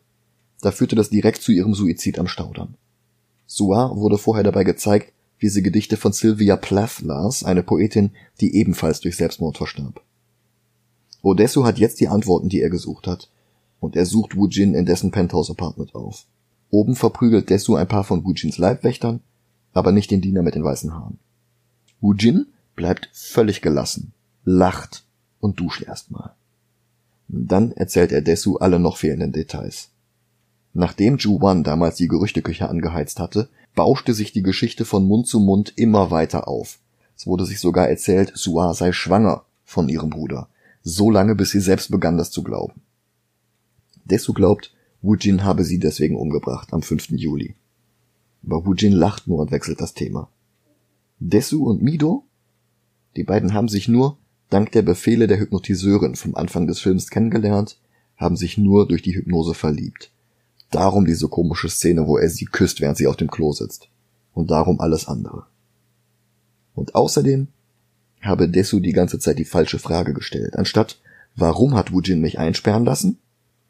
da 0.60 0.70
führte 0.70 0.96
das 0.96 1.10
direkt 1.10 1.42
zu 1.42 1.52
ihrem 1.52 1.74
Suizid 1.74 2.18
am 2.18 2.26
Staudamm. 2.26 2.74
Sua 3.46 3.94
wurde 3.94 4.18
vorher 4.18 4.44
dabei 4.44 4.64
gezeigt, 4.64 5.12
wie 5.38 5.48
sie 5.48 5.62
Gedichte 5.62 5.96
von 5.96 6.12
Sylvia 6.12 6.56
Plath 6.56 7.02
las, 7.02 7.44
eine 7.44 7.62
Poetin, 7.62 8.12
die 8.40 8.54
ebenfalls 8.56 9.00
durch 9.00 9.16
Selbstmord 9.16 9.58
verstarb. 9.58 10.02
Odessu 11.24 11.64
hat 11.64 11.78
jetzt 11.78 12.00
die 12.00 12.08
Antworten, 12.08 12.50
die 12.50 12.60
er 12.60 12.68
gesucht 12.68 13.06
hat, 13.06 13.30
und 13.80 13.96
er 13.96 14.04
sucht 14.04 14.36
Wujin 14.36 14.74
in 14.74 14.84
dessen 14.84 15.10
Penthouse-Apartment 15.10 15.94
auf. 15.94 16.26
Oben 16.70 16.96
verprügelt 16.96 17.48
Desu 17.48 17.76
ein 17.76 17.88
paar 17.88 18.04
von 18.04 18.24
Wujins 18.24 18.58
Leibwächtern, 18.58 19.20
aber 19.72 19.90
nicht 19.90 20.10
den 20.10 20.20
Diener 20.20 20.42
mit 20.42 20.54
den 20.54 20.64
weißen 20.64 20.92
Haaren. 20.92 21.18
Wujin 22.02 22.46
bleibt 22.76 23.08
völlig 23.12 23.62
gelassen, 23.62 24.12
lacht 24.44 25.04
und 25.40 25.60
duscht 25.60 25.82
erstmal. 25.82 26.32
Dann 27.28 27.72
erzählt 27.72 28.12
er 28.12 28.20
Desu 28.20 28.56
alle 28.56 28.78
noch 28.78 28.98
fehlenden 28.98 29.32
Details. 29.32 29.88
Nachdem 30.74 31.16
Ju 31.16 31.40
Wan 31.40 31.64
damals 31.64 31.96
die 31.96 32.08
Gerüchteküche 32.08 32.68
angeheizt 32.68 33.18
hatte, 33.18 33.48
bauschte 33.74 34.12
sich 34.12 34.32
die 34.32 34.42
Geschichte 34.42 34.84
von 34.84 35.06
Mund 35.06 35.26
zu 35.26 35.40
Mund 35.40 35.72
immer 35.76 36.10
weiter 36.10 36.48
auf. 36.48 36.80
Es 37.16 37.26
wurde 37.26 37.46
sich 37.46 37.60
sogar 37.60 37.88
erzählt, 37.88 38.32
Sua 38.34 38.74
sei 38.74 38.92
schwanger 38.92 39.44
von 39.64 39.88
ihrem 39.88 40.10
Bruder 40.10 40.48
so 40.84 41.10
lange, 41.10 41.34
bis 41.34 41.50
sie 41.50 41.60
selbst 41.60 41.90
begann, 41.90 42.18
das 42.18 42.30
zu 42.30 42.44
glauben. 42.44 42.82
Desu 44.04 44.34
glaubt, 44.34 44.74
Wujin 45.00 45.42
habe 45.42 45.64
sie 45.64 45.78
deswegen 45.78 46.16
umgebracht 46.16 46.72
am 46.72 46.82
5. 46.82 47.10
Juli. 47.10 47.56
Aber 48.44 48.66
Wujin 48.66 48.92
lacht 48.92 49.26
nur 49.26 49.38
und 49.38 49.50
wechselt 49.50 49.80
das 49.80 49.94
Thema. 49.94 50.28
Desu 51.18 51.64
und 51.64 51.82
Mido? 51.82 52.24
Die 53.16 53.24
beiden 53.24 53.54
haben 53.54 53.68
sich 53.68 53.88
nur 53.88 54.18
dank 54.50 54.72
der 54.72 54.82
Befehle 54.82 55.26
der 55.26 55.40
Hypnotiseurin 55.40 56.16
vom 56.16 56.34
Anfang 56.34 56.66
des 56.66 56.80
Films 56.80 57.10
kennengelernt, 57.10 57.78
haben 58.16 58.36
sich 58.36 58.58
nur 58.58 58.86
durch 58.86 59.02
die 59.02 59.14
Hypnose 59.14 59.54
verliebt. 59.54 60.10
Darum 60.70 61.06
diese 61.06 61.28
komische 61.28 61.68
Szene, 61.68 62.06
wo 62.06 62.18
er 62.18 62.28
sie 62.28 62.44
küsst, 62.44 62.80
während 62.80 62.98
sie 62.98 63.06
auf 63.06 63.16
dem 63.16 63.30
Klo 63.30 63.52
sitzt. 63.52 63.88
Und 64.32 64.50
darum 64.50 64.80
alles 64.80 65.06
andere. 65.06 65.46
Und 66.74 66.94
außerdem 66.94 67.48
habe 68.26 68.48
Desu 68.48 68.80
die 68.80 68.92
ganze 68.92 69.18
Zeit 69.18 69.38
die 69.38 69.44
falsche 69.44 69.78
Frage 69.78 70.14
gestellt. 70.14 70.56
Anstatt 70.56 71.00
warum 71.36 71.74
hat 71.74 71.92
Wujin 71.92 72.20
mich 72.20 72.38
einsperren 72.38 72.84
lassen, 72.84 73.18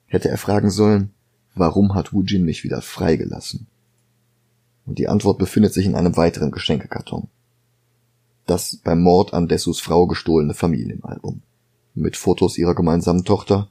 hätte 0.06 0.28
er 0.28 0.38
fragen 0.38 0.70
sollen, 0.70 1.10
warum 1.54 1.94
hat 1.94 2.12
Wujin 2.12 2.44
mich 2.44 2.64
wieder 2.64 2.82
freigelassen? 2.82 3.66
Und 4.86 4.98
die 4.98 5.08
Antwort 5.08 5.38
befindet 5.38 5.72
sich 5.72 5.86
in 5.86 5.94
einem 5.94 6.16
weiteren 6.16 6.50
Geschenkekarton. 6.50 7.28
Das 8.46 8.76
beim 8.76 9.00
Mord 9.00 9.32
an 9.32 9.48
Desus 9.48 9.80
Frau 9.80 10.06
gestohlene 10.06 10.54
Familienalbum. 10.54 11.42
mit 11.96 12.16
Fotos 12.16 12.58
ihrer 12.58 12.74
gemeinsamen 12.74 13.24
Tochter, 13.24 13.68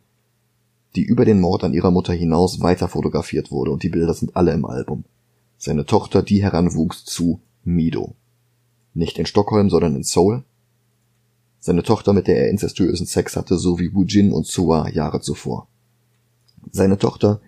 die 0.96 1.04
über 1.04 1.26
den 1.26 1.42
Mord 1.42 1.66
an 1.66 1.74
ihrer 1.74 1.92
Mutter 1.92 2.14
hinaus 2.14 2.62
weiter 2.62 2.88
fotografiert 2.88 3.52
wurde 3.52 3.72
und 3.72 3.84
die 3.84 3.90
Bilder 3.90 4.14
sind 4.14 4.36
alle 4.36 4.54
im 4.54 4.66
Album. 4.66 5.04
Seine 5.58 5.86
Tochter, 5.86 6.24
die 6.24 6.42
heranwuchs 6.42 7.04
zu 7.04 7.42
Mido. 7.64 8.16
Nicht 8.94 9.20
in 9.20 9.26
Stockholm, 9.26 9.70
sondern 9.70 9.96
in 9.96 10.04
Seoul. 10.04 10.44
Seine 11.66 11.84
Tochter, 11.84 12.12
mit 12.12 12.28
der 12.28 12.36
er 12.40 12.50
incestuösen 12.50 13.06
Sex 13.06 13.38
hatte, 13.38 13.58
sowie 13.58 13.94
Wujin 13.94 14.34
und 14.34 14.46
Sua 14.46 14.90
Jahre 14.90 15.22
zuvor. 15.22 15.70
Seine 16.74 16.98
Tochter, 16.98 17.40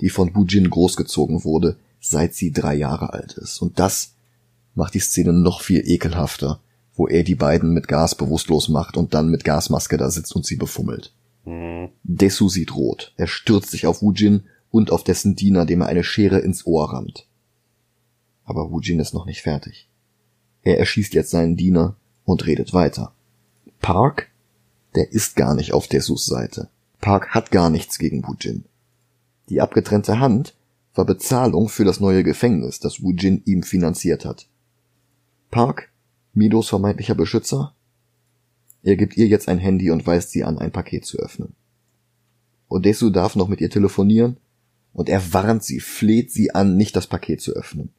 die 0.00 0.10
von 0.10 0.32
Wujin 0.36 0.70
großgezogen 0.70 1.42
wurde, 1.42 1.76
seit 2.00 2.36
sie 2.36 2.52
drei 2.52 2.76
Jahre 2.76 3.12
alt 3.12 3.32
ist. 3.32 3.60
Und 3.60 3.80
das 3.80 4.14
macht 4.76 4.94
die 4.94 5.00
Szene 5.00 5.32
noch 5.32 5.60
viel 5.60 5.82
ekelhafter, 5.84 6.60
wo 6.94 7.08
er 7.08 7.24
die 7.24 7.34
beiden 7.34 7.74
mit 7.74 7.88
Gas 7.88 8.14
bewusstlos 8.14 8.68
macht 8.68 8.96
und 8.96 9.12
dann 9.12 9.28
mit 9.28 9.42
Gasmaske 9.42 9.96
da 9.96 10.08
sitzt 10.08 10.36
und 10.36 10.46
sie 10.46 10.54
befummelt. 10.54 11.12
Mhm. 11.44 11.88
Desu 12.04 12.48
sieht 12.48 12.76
rot. 12.76 13.12
Er 13.16 13.26
stürzt 13.26 13.72
sich 13.72 13.88
auf 13.88 14.02
Wujin 14.02 14.44
und 14.70 14.92
auf 14.92 15.02
dessen 15.02 15.34
Diener, 15.34 15.66
dem 15.66 15.80
er 15.80 15.88
eine 15.88 16.04
Schere 16.04 16.38
ins 16.38 16.64
Ohr 16.64 16.92
rammt. 16.92 17.26
Aber 18.44 18.70
Wujin 18.70 19.00
ist 19.00 19.14
noch 19.14 19.26
nicht 19.26 19.42
fertig. 19.42 19.88
Er 20.62 20.78
erschießt 20.78 21.12
jetzt 21.12 21.32
seinen 21.32 21.56
Diener 21.56 21.96
und 22.24 22.46
redet 22.46 22.72
weiter. 22.72 23.13
Park, 23.84 24.30
der 24.94 25.12
ist 25.12 25.36
gar 25.36 25.54
nicht 25.54 25.74
auf 25.74 25.88
Desus 25.88 26.24
Seite. 26.24 26.70
Park 27.02 27.34
hat 27.34 27.50
gar 27.50 27.68
nichts 27.68 27.98
gegen 27.98 28.26
Wujin. 28.26 28.64
Die 29.50 29.60
abgetrennte 29.60 30.20
Hand 30.20 30.54
war 30.94 31.04
Bezahlung 31.04 31.68
für 31.68 31.84
das 31.84 32.00
neue 32.00 32.24
Gefängnis, 32.24 32.80
das 32.80 33.02
Wujin 33.02 33.42
ihm 33.44 33.62
finanziert 33.62 34.24
hat. 34.24 34.48
Park 35.50 35.90
Midos 36.32 36.70
vermeintlicher 36.70 37.14
Beschützer? 37.14 37.74
Er 38.82 38.96
gibt 38.96 39.18
ihr 39.18 39.26
jetzt 39.26 39.50
ein 39.50 39.58
Handy 39.58 39.90
und 39.90 40.06
weist 40.06 40.30
sie 40.30 40.44
an, 40.44 40.56
ein 40.56 40.72
Paket 40.72 41.04
zu 41.04 41.18
öffnen. 41.18 41.54
Odesu 42.70 43.10
darf 43.10 43.36
noch 43.36 43.48
mit 43.48 43.60
ihr 43.60 43.68
telefonieren 43.68 44.38
und 44.94 45.10
er 45.10 45.34
warnt 45.34 45.62
sie, 45.62 45.80
fleht 45.80 46.32
sie 46.32 46.54
an, 46.54 46.78
nicht 46.78 46.96
das 46.96 47.06
Paket 47.06 47.42
zu 47.42 47.52
öffnen. 47.52 47.90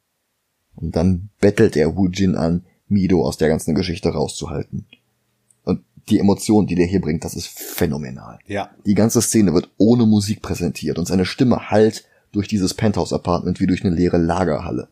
Und 0.76 0.95
dann 0.95 1.30
bettelt 1.39 1.78
er 1.78 1.95
Wujin 1.95 2.36
an, 2.36 2.65
Mido 2.88 3.24
aus 3.24 3.38
der 3.38 3.50
ganzen 3.50 3.76
Geschichte 3.76 4.10
rauszuhalten. 4.10 4.88
Die 6.09 6.19
Emotion, 6.19 6.67
die 6.67 6.75
der 6.75 6.85
hier 6.85 7.01
bringt, 7.01 7.23
das 7.23 7.33
ist 7.33 7.47
phänomenal. 7.47 8.39
Ja. 8.45 8.69
Die 8.85 8.93
ganze 8.93 9.21
Szene 9.21 9.53
wird 9.53 9.71
ohne 9.77 10.05
Musik 10.05 10.41
präsentiert 10.41 10.99
und 10.99 11.07
seine 11.07 11.25
Stimme 11.25 11.71
hallt 11.71 12.05
durch 12.31 12.47
dieses 12.47 12.73
Penthouse-Apartment 12.73 13.59
wie 13.59 13.67
durch 13.67 13.83
eine 13.83 13.95
leere 13.95 14.17
Lagerhalle. 14.17 14.89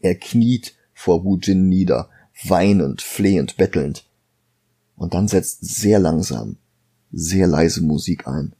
Er 0.00 0.14
kniet 0.14 0.74
vor 0.94 1.24
Wujin 1.24 1.68
nieder, 1.68 2.08
weinend, 2.44 3.02
flehend, 3.02 3.56
bettelnd. 3.56 4.04
Und 4.96 5.14
dann 5.14 5.28
setzt 5.28 5.64
sehr 5.64 5.98
langsam, 5.98 6.56
sehr 7.12 7.46
leise 7.46 7.82
Musik 7.82 8.26
ein. 8.26 8.54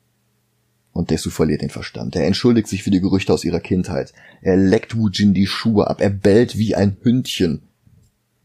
Und 0.93 1.11
Desu 1.11 1.31
verliert 1.31 1.63
den 1.63 1.71
Verstand. 1.71 2.15
Er 2.15 2.27
entschuldigt 2.27 2.69
sich 2.69 2.83
für 2.83 2.91
die 2.91 3.01
Gerüchte 3.01 3.33
aus 3.33 3.45
ihrer 3.45 3.61
Kindheit. 3.61 4.13
Er 4.43 4.57
leckt 4.57 4.97
Wujin 4.97 5.35
die 5.35 5.47
Schuhe 5.47 5.89
ab. 5.89 6.01
Er 6.01 6.11
bellt 6.11 6.57
wie 6.57 6.75
ein 6.77 6.97
Hündchen. 7.03 7.63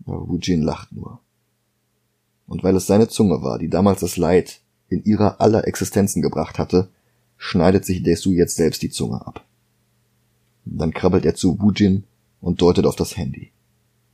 Aber 0.05 0.27
Wujin 0.27 0.61
lacht 0.61 0.91
nur. 0.91 1.21
Und 2.49 2.63
weil 2.63 2.75
es 2.75 2.87
seine 2.87 3.07
Zunge 3.07 3.43
war, 3.43 3.59
die 3.59 3.69
damals 3.69 4.01
das 4.01 4.17
Leid 4.17 4.59
in 4.89 5.05
ihrer 5.05 5.39
aller 5.39 5.67
Existenzen 5.67 6.23
gebracht 6.23 6.57
hatte, 6.57 6.89
schneidet 7.37 7.85
sich 7.85 8.01
Desu 8.01 8.31
jetzt 8.31 8.55
selbst 8.55 8.81
die 8.81 8.89
Zunge 8.89 9.25
ab. 9.25 9.45
Dann 10.65 10.91
krabbelt 10.91 11.25
er 11.25 11.35
zu 11.35 11.61
Wujin 11.61 12.03
und 12.41 12.61
deutet 12.61 12.87
auf 12.87 12.95
das 12.95 13.15
Handy. 13.15 13.51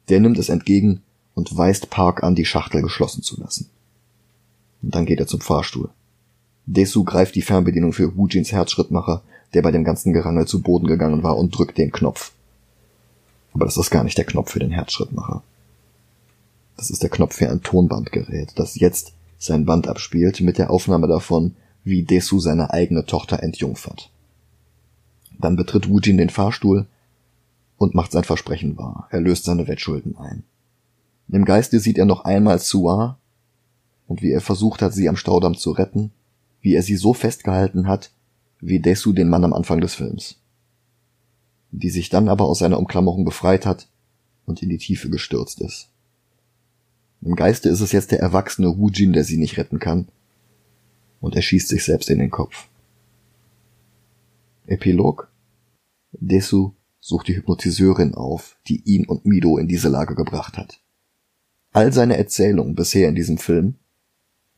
Der 0.09 0.19
nimmt 0.19 0.37
es 0.37 0.49
entgegen 0.49 1.01
und 1.33 1.55
weist 1.55 1.89
Park 1.89 2.23
an, 2.23 2.35
die 2.35 2.45
Schachtel 2.45 2.81
geschlossen 2.81 3.23
zu 3.23 3.39
lassen. 3.39 3.69
Und 4.81 4.93
dann 4.93 5.05
geht 5.05 5.21
er 5.21 5.27
zum 5.27 5.39
Fahrstuhl. 5.39 5.89
Desu 6.65 7.05
greift 7.05 7.35
die 7.35 7.41
Fernbedienung 7.41 7.93
für 7.93 8.17
Wujins 8.17 8.51
Herzschrittmacher, 8.51 9.23
der 9.53 9.61
bei 9.61 9.71
dem 9.71 9.85
ganzen 9.85 10.11
Gerangel 10.11 10.45
zu 10.45 10.61
Boden 10.61 10.87
gegangen 10.87 11.23
war, 11.23 11.37
und 11.37 11.57
drückt 11.57 11.77
den 11.77 11.91
Knopf. 11.91 12.33
Aber 13.53 13.63
das 13.63 13.77
ist 13.77 13.91
gar 13.91 14.03
nicht 14.03 14.17
der 14.17 14.25
Knopf 14.25 14.51
für 14.51 14.59
den 14.59 14.71
Herzschrittmacher. 14.71 15.41
Das 16.77 16.89
ist 16.89 17.03
der 17.03 17.09
Knopf 17.09 17.35
für 17.35 17.49
ein 17.49 17.61
Tonbandgerät, 17.61 18.53
das 18.55 18.75
jetzt 18.75 19.13
sein 19.37 19.65
Band 19.65 19.87
abspielt 19.87 20.41
mit 20.41 20.57
der 20.57 20.69
Aufnahme 20.69 21.07
davon, 21.07 21.55
wie 21.83 22.03
Desu 22.03 22.39
seine 22.39 22.71
eigene 22.71 23.05
Tochter 23.05 23.43
entjungfert. 23.43 24.11
Dann 25.39 25.55
betritt 25.55 25.89
Wujin 25.89 26.17
den 26.17 26.29
Fahrstuhl 26.29 26.87
und 27.77 27.93
macht 27.93 28.11
sein 28.11 28.23
Versprechen 28.23 28.77
wahr. 28.77 29.07
Er 29.11 29.21
löst 29.21 29.45
seine 29.45 29.67
Wettschulden 29.67 30.17
ein. 30.17 30.43
Im 31.29 31.45
Geiste 31.45 31.79
sieht 31.79 31.97
er 31.97 32.05
noch 32.05 32.25
einmal 32.25 32.59
Sua 32.59 33.17
und 34.07 34.21
wie 34.21 34.31
er 34.31 34.41
versucht 34.41 34.81
hat, 34.81 34.93
sie 34.93 35.09
am 35.09 35.15
Staudamm 35.15 35.55
zu 35.55 35.71
retten, 35.71 36.11
wie 36.61 36.75
er 36.75 36.83
sie 36.83 36.95
so 36.95 37.13
festgehalten 37.13 37.87
hat, 37.87 38.11
wie 38.59 38.79
Desu 38.79 39.13
den 39.13 39.29
Mann 39.29 39.43
am 39.43 39.53
Anfang 39.53 39.81
des 39.81 39.95
Films. 39.95 40.39
Die 41.71 41.89
sich 41.89 42.09
dann 42.09 42.29
aber 42.29 42.45
aus 42.45 42.59
seiner 42.59 42.79
Umklammerung 42.79 43.25
befreit 43.25 43.65
hat 43.65 43.87
und 44.45 44.61
in 44.61 44.69
die 44.69 44.77
Tiefe 44.77 45.09
gestürzt 45.09 45.61
ist. 45.61 45.89
Im 47.25 47.35
Geiste 47.35 47.69
ist 47.69 47.81
es 47.81 47.91
jetzt 47.91 48.11
der 48.11 48.19
erwachsene 48.19 48.77
Wujin, 48.77 49.11
der 49.11 49.23
sie 49.23 49.37
nicht 49.37 49.57
retten 49.57 49.79
kann, 49.79 50.07
und 51.19 51.35
er 51.35 51.41
schießt 51.41 51.67
sich 51.67 51.83
selbst 51.83 52.09
in 52.11 52.19
den 52.19 52.29
Kopf. 52.29 52.67
Epilog 54.67 55.31
Desu 56.11 56.73
sucht 56.99 57.27
die 57.27 57.35
Hypnotiseurin 57.35 58.13
auf, 58.13 58.57
die 58.67 58.81
ihn 58.85 59.05
und 59.05 59.25
Mido 59.25 59.57
in 59.57 59.67
diese 59.67 59.89
Lage 59.89 60.13
gebracht 60.13 60.55
hat. 60.57 60.79
All 61.71 61.91
seine 61.91 62.15
Erzählungen 62.15 62.75
bisher 62.75 63.09
in 63.09 63.15
diesem 63.15 63.39
Film, 63.39 63.75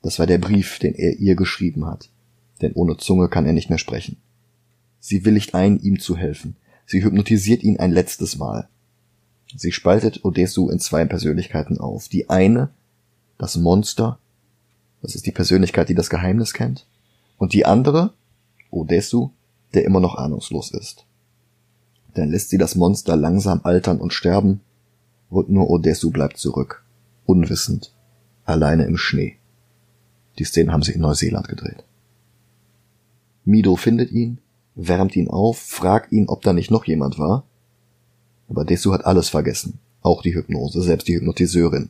das 0.02 0.20
war 0.20 0.28
der 0.28 0.38
Brief, 0.38 0.78
den 0.80 0.94
er 0.94 1.18
ihr 1.18 1.36
geschrieben 1.36 1.86
hat, 1.86 2.10
denn 2.62 2.74
ohne 2.74 2.98
Zunge 2.98 3.30
kann 3.30 3.46
er 3.46 3.54
nicht 3.54 3.70
mehr 3.70 3.80
sprechen. 3.80 4.18
Sie 5.00 5.24
willigt 5.24 5.56
ein, 5.56 5.80
ihm 5.80 6.00
zu 6.00 6.18
helfen. 6.18 6.58
Sie 6.86 7.02
hypnotisiert 7.02 7.64
ihn 7.64 7.80
ein 7.80 7.92
letztes 7.92 8.38
Mal. 8.38 8.68
Sie 9.56 9.72
spaltet 9.72 10.26
Odesu 10.26 10.70
in 10.70 10.80
zwei 10.80 11.06
Persönlichkeiten 11.06 11.80
auf. 11.80 12.10
Die 12.10 12.30
eine, 12.30 12.70
das 13.38 13.56
Monster, 13.56 14.20
das 15.02 15.16
ist 15.16 15.26
die 15.26 15.32
Persönlichkeit, 15.32 15.90
die 15.90 15.96
das 15.96 16.10
Geheimnis 16.10 16.54
kennt, 16.54 16.86
und 17.38 17.54
die 17.54 17.66
andere, 17.66 18.14
Odesu, 18.72 19.32
der 19.74 19.86
immer 19.86 20.00
noch 20.00 20.16
ahnungslos 20.16 20.72
ist. 20.72 21.06
Dann 22.14 22.32
lässt 22.32 22.50
sie 22.50 22.58
das 22.58 22.76
Monster 22.76 23.16
langsam 23.16 23.62
altern 23.64 24.00
und 24.00 24.14
sterben, 24.14 24.62
und 25.30 25.50
nur 25.50 25.70
Odesu 25.70 26.12
bleibt 26.12 26.38
zurück 26.38 26.84
unwissend, 27.28 27.94
alleine 28.46 28.86
im 28.86 28.98
Schnee. 28.98 29.38
Die 30.40 30.46
Szenen 30.46 30.72
haben 30.72 30.82
sie 30.82 30.94
in 30.94 31.02
Neuseeland 31.02 31.48
gedreht. 31.48 31.84
Mido 33.46 33.76
findet 33.76 34.12
ihn, 34.12 34.40
wärmt 34.76 35.16
ihn 35.16 35.30
auf, 35.30 35.60
fragt 35.60 36.12
ihn, 36.12 36.28
ob 36.28 36.42
da 36.42 36.54
nicht 36.54 36.72
noch 36.72 36.86
jemand 36.86 37.20
war. 37.20 37.44
Aber 38.50 38.66
Desu 38.66 38.94
hat 38.94 39.06
alles 39.06 39.30
vergessen, 39.30 39.80
auch 40.02 40.22
die 40.22 40.34
Hypnose, 40.34 40.82
selbst 40.82 41.08
die 41.08 41.16
Hypnotiseurin. 41.16 41.90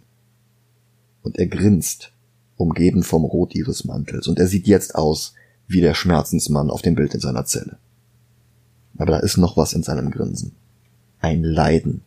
Und 1.21 1.37
er 1.37 1.47
grinst, 1.47 2.11
umgeben 2.55 3.03
vom 3.03 3.25
Rot 3.25 3.53
ihres 3.55 3.83
Mantels, 3.85 4.27
und 4.27 4.39
er 4.39 4.47
sieht 4.47 4.67
jetzt 4.67 4.95
aus 4.95 5.33
wie 5.67 5.81
der 5.81 5.93
Schmerzensmann 5.93 6.69
auf 6.69 6.81
dem 6.81 6.95
Bild 6.95 7.13
in 7.13 7.19
seiner 7.19 7.45
Zelle. 7.45 7.77
Aber 8.97 9.11
da 9.11 9.19
ist 9.19 9.37
noch 9.37 9.57
was 9.57 9.73
in 9.73 9.83
seinem 9.83 10.11
Grinsen. 10.11 10.53
Ein 11.19 11.43
Leiden, 11.43 12.01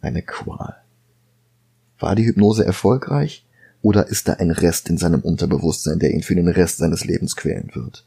eine 0.00 0.22
Qual. 0.22 0.76
War 1.98 2.14
die 2.14 2.24
Hypnose 2.24 2.64
erfolgreich 2.64 3.44
oder 3.82 4.06
ist 4.06 4.28
da 4.28 4.34
ein 4.34 4.50
Rest 4.50 4.88
in 4.88 4.98
seinem 4.98 5.20
Unterbewusstsein, 5.20 5.98
der 5.98 6.12
ihn 6.12 6.22
für 6.22 6.34
den 6.34 6.48
Rest 6.48 6.78
seines 6.78 7.04
Lebens 7.04 7.34
quälen 7.36 7.70
wird? 7.74 8.04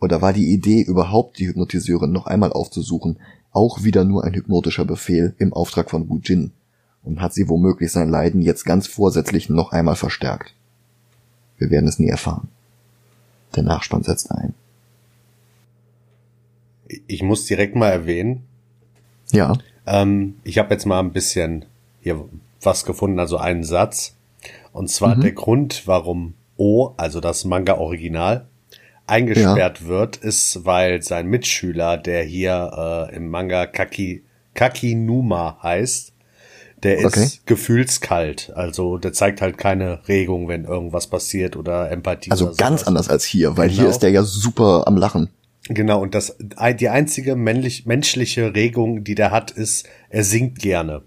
Oder 0.00 0.22
war 0.22 0.32
die 0.32 0.52
Idee, 0.52 0.82
überhaupt 0.82 1.38
die 1.38 1.48
Hypnotiseurin 1.48 2.12
noch 2.12 2.26
einmal 2.26 2.52
aufzusuchen, 2.52 3.18
auch 3.52 3.82
wieder 3.82 4.04
nur 4.04 4.24
ein 4.24 4.34
hypnotischer 4.34 4.84
Befehl 4.84 5.34
im 5.38 5.52
Auftrag 5.52 5.90
von 5.90 6.08
Wu 6.08 6.20
Jin 6.22 6.52
und 7.02 7.20
hat 7.20 7.34
sie 7.34 7.48
womöglich 7.48 7.90
sein 7.90 8.08
Leiden 8.08 8.42
jetzt 8.42 8.64
ganz 8.64 8.86
vorsätzlich 8.86 9.48
noch 9.48 9.72
einmal 9.72 9.96
verstärkt? 9.96 10.54
Wir 11.56 11.70
werden 11.70 11.88
es 11.88 11.98
nie 11.98 12.08
erfahren. 12.08 12.48
Der 13.56 13.62
Nachspann 13.62 14.02
setzt 14.02 14.30
ein. 14.30 14.54
Ich 17.06 17.22
muss 17.22 17.46
direkt 17.46 17.74
mal 17.74 17.88
erwähnen. 17.88 18.44
Ja. 19.32 19.54
Ähm, 19.86 20.36
ich 20.44 20.58
habe 20.58 20.72
jetzt 20.72 20.86
mal 20.86 21.00
ein 21.00 21.12
bisschen 21.12 21.64
hier 22.00 22.24
was 22.62 22.84
gefunden, 22.84 23.18
also 23.18 23.38
einen 23.38 23.64
Satz. 23.64 24.14
Und 24.72 24.88
zwar 24.90 25.16
mhm. 25.16 25.22
der 25.22 25.32
Grund, 25.32 25.86
warum 25.86 26.34
O, 26.56 26.92
also 26.96 27.20
das 27.20 27.44
Manga-Original, 27.44 28.46
eingesperrt 29.08 29.80
ja. 29.80 29.86
wird, 29.86 30.16
ist, 30.16 30.64
weil 30.64 31.02
sein 31.02 31.26
Mitschüler, 31.26 31.96
der 31.96 32.22
hier 32.22 33.08
äh, 33.10 33.16
im 33.16 33.28
Manga 33.28 33.66
Kaki, 33.66 34.24
Kakinuma 34.54 35.58
heißt, 35.62 36.12
der 36.82 37.04
okay. 37.04 37.24
ist 37.24 37.46
gefühlskalt. 37.46 38.52
Also 38.54 38.98
der 38.98 39.12
zeigt 39.12 39.40
halt 39.40 39.58
keine 39.58 40.06
Regung, 40.08 40.48
wenn 40.48 40.64
irgendwas 40.64 41.08
passiert 41.08 41.56
oder 41.56 41.90
Empathie. 41.90 42.30
Also 42.30 42.46
oder 42.46 42.56
ganz 42.56 42.84
anders 42.84 43.08
als 43.08 43.24
hier, 43.24 43.56
weil 43.56 43.68
genau. 43.68 43.82
hier 43.82 43.90
ist 43.90 44.00
der 44.00 44.10
ja 44.10 44.22
super 44.22 44.84
am 44.86 44.96
Lachen. 44.96 45.30
Genau, 45.68 46.00
und 46.00 46.14
das 46.14 46.36
die 46.38 46.88
einzige 46.88 47.36
männlich, 47.36 47.84
menschliche 47.84 48.54
Regung, 48.54 49.04
die 49.04 49.14
der 49.14 49.30
hat, 49.30 49.50
ist, 49.50 49.86
er 50.08 50.24
singt 50.24 50.60
gerne. 50.60 51.02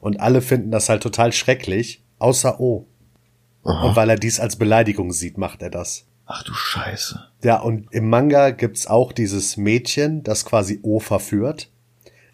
Und 0.00 0.20
alle 0.20 0.40
finden 0.40 0.70
das 0.70 0.88
halt 0.88 1.02
total 1.02 1.32
schrecklich, 1.32 2.04
außer 2.18 2.60
O. 2.60 2.86
Aha. 3.64 3.88
Und 3.88 3.96
weil 3.96 4.10
er 4.10 4.16
dies 4.16 4.38
als 4.38 4.56
Beleidigung 4.56 5.12
sieht, 5.12 5.36
macht 5.36 5.62
er 5.62 5.70
das. 5.70 6.06
Ach 6.30 6.42
du 6.42 6.52
Scheiße. 6.52 7.24
Ja, 7.42 7.58
und 7.60 7.90
im 7.90 8.10
Manga 8.10 8.50
gibt's 8.50 8.86
auch 8.86 9.12
dieses 9.12 9.56
Mädchen, 9.56 10.22
das 10.22 10.44
quasi 10.44 10.78
O 10.82 11.00
verführt. 11.00 11.70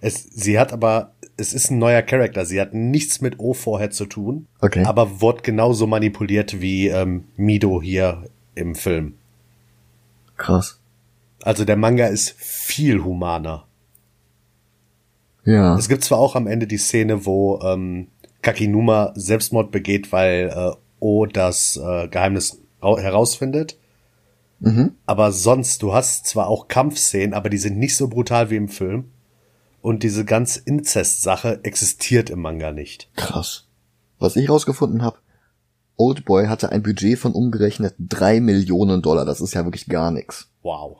Es, 0.00 0.24
sie 0.24 0.58
hat 0.58 0.72
aber, 0.72 1.12
es 1.36 1.54
ist 1.54 1.70
ein 1.70 1.78
neuer 1.78 2.02
Charakter. 2.02 2.44
Sie 2.44 2.60
hat 2.60 2.74
nichts 2.74 3.20
mit 3.20 3.38
O 3.38 3.54
vorher 3.54 3.92
zu 3.92 4.06
tun. 4.06 4.48
Okay. 4.60 4.84
Aber 4.84 5.20
wird 5.20 5.44
genauso 5.44 5.86
manipuliert 5.86 6.60
wie 6.60 6.88
ähm, 6.88 7.28
Mido 7.36 7.80
hier 7.80 8.24
im 8.56 8.74
Film. 8.74 9.14
Krass. 10.36 10.80
Also 11.42 11.64
der 11.64 11.76
Manga 11.76 12.06
ist 12.08 12.34
viel 12.36 13.04
humaner. 13.04 13.64
Ja. 15.44 15.78
Es 15.78 15.88
gibt 15.88 16.02
zwar 16.02 16.18
auch 16.18 16.34
am 16.34 16.48
Ende 16.48 16.66
die 16.66 16.78
Szene, 16.78 17.26
wo 17.26 17.60
ähm, 17.62 18.08
Kakinuma 18.42 19.12
Selbstmord 19.14 19.70
begeht, 19.70 20.10
weil 20.10 20.52
äh, 20.52 20.72
O 20.98 21.26
das 21.26 21.76
äh, 21.76 22.08
Geheimnis 22.08 22.60
herausfindet. 22.82 23.78
Mhm. 24.64 24.92
Aber 25.04 25.30
sonst, 25.30 25.82
du 25.82 25.92
hast 25.92 26.26
zwar 26.26 26.48
auch 26.48 26.68
Kampfszenen, 26.68 27.34
aber 27.34 27.50
die 27.50 27.58
sind 27.58 27.78
nicht 27.78 27.96
so 27.96 28.08
brutal 28.08 28.48
wie 28.50 28.56
im 28.56 28.68
Film. 28.68 29.10
Und 29.82 30.02
diese 30.02 30.24
ganz 30.24 30.56
Inzest-Sache 30.56 31.60
existiert 31.62 32.30
im 32.30 32.40
Manga 32.40 32.72
nicht. 32.72 33.10
Krass. 33.14 33.68
Was 34.18 34.36
ich 34.36 34.48
rausgefunden 34.48 35.02
habe, 35.02 35.18
Oldboy 35.96 36.46
hatte 36.46 36.72
ein 36.72 36.82
Budget 36.82 37.18
von 37.18 37.32
umgerechnet 37.32 37.94
drei 37.98 38.40
Millionen 38.40 39.02
Dollar. 39.02 39.26
Das 39.26 39.42
ist 39.42 39.52
ja 39.52 39.64
wirklich 39.64 39.86
gar 39.86 40.10
nichts. 40.10 40.48
Wow. 40.62 40.96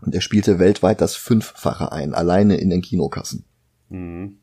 Und 0.00 0.14
er 0.14 0.20
spielte 0.20 0.60
weltweit 0.60 1.00
das 1.00 1.16
Fünffache 1.16 1.90
ein, 1.90 2.14
alleine 2.14 2.56
in 2.56 2.70
den 2.70 2.82
Kinokassen. 2.82 3.44
Mhm. 3.88 4.38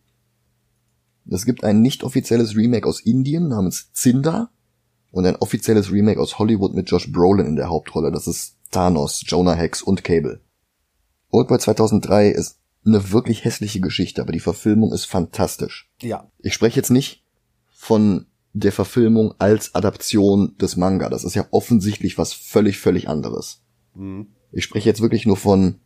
Es 1.30 1.46
gibt 1.46 1.64
ein 1.64 1.82
nicht 1.82 2.04
offizielles 2.04 2.58
Remake 2.58 2.88
aus 2.88 3.00
Indien 3.00 3.48
namens 3.48 3.94
Zinda 3.94 4.50
und 5.12 5.26
ein 5.26 5.38
offizielles 5.38 5.94
Remake 5.94 6.20
aus 6.20 6.38
Hollywood 6.38 6.74
mit 6.74 6.92
Josh 6.92 7.10
Brolin 7.10 7.48
in 7.48 7.56
der 7.56 7.70
Hauptrolle. 7.70 8.12
Das 8.12 8.28
ist 8.28 8.55
Thanos, 8.72 9.24
Jonah 9.26 9.56
Hex 9.56 9.82
und 9.82 10.04
Cable. 10.04 10.42
Oldboy 11.30 11.60
2003 11.60 12.30
ist 12.30 12.60
eine 12.86 13.12
wirklich 13.12 13.44
hässliche 13.44 13.80
Geschichte, 13.80 14.22
aber 14.22 14.32
die 14.32 14.40
Verfilmung 14.40 14.94
ist 14.94 15.06
fantastisch. 15.06 15.90
Ja. 16.02 16.30
Ich 16.40 16.54
spreche 16.54 16.78
jetzt 16.78 16.92
nicht 16.92 17.24
von 17.72 18.28
der 18.54 18.72
Verfilmung 18.72 19.34
als 19.38 19.76
Adaption 19.76 20.56
des 20.58 20.78
Manga. 20.78 21.10
Das 21.10 21.24
ist 21.24 21.36
ja 21.36 21.46
offensichtlich 21.52 22.18
was 22.18 22.34
völlig, 22.34 22.78
völlig 22.78 23.10
anderes. 23.10 23.62
Mhm. 23.96 24.28
Ich 24.52 24.64
spreche 24.64 24.88
jetzt 24.88 25.02
wirklich 25.02 25.26
nur 25.26 25.36
von 25.36 25.80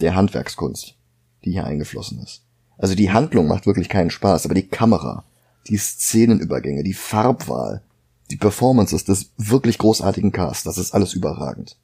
der 0.00 0.16
Handwerkskunst, 0.16 0.96
die 1.44 1.52
hier 1.52 1.64
eingeflossen 1.64 2.18
ist. 2.20 2.42
Also 2.78 2.94
die 2.94 3.12
Handlung 3.12 3.46
macht 3.46 3.66
wirklich 3.66 3.88
keinen 3.88 4.10
Spaß, 4.10 4.46
aber 4.46 4.54
die 4.54 4.66
Kamera, 4.66 5.24
die 5.68 5.76
Szenenübergänge, 5.76 6.82
die 6.82 6.94
Farbwahl, 6.94 7.84
die 8.30 8.36
Performances 8.36 9.04
des 9.04 9.32
wirklich 9.36 9.78
großartigen 9.78 10.32
Casts, 10.32 10.64
das 10.64 10.78
ist 10.78 10.92
alles 10.92 11.14
überragend. 11.14 11.76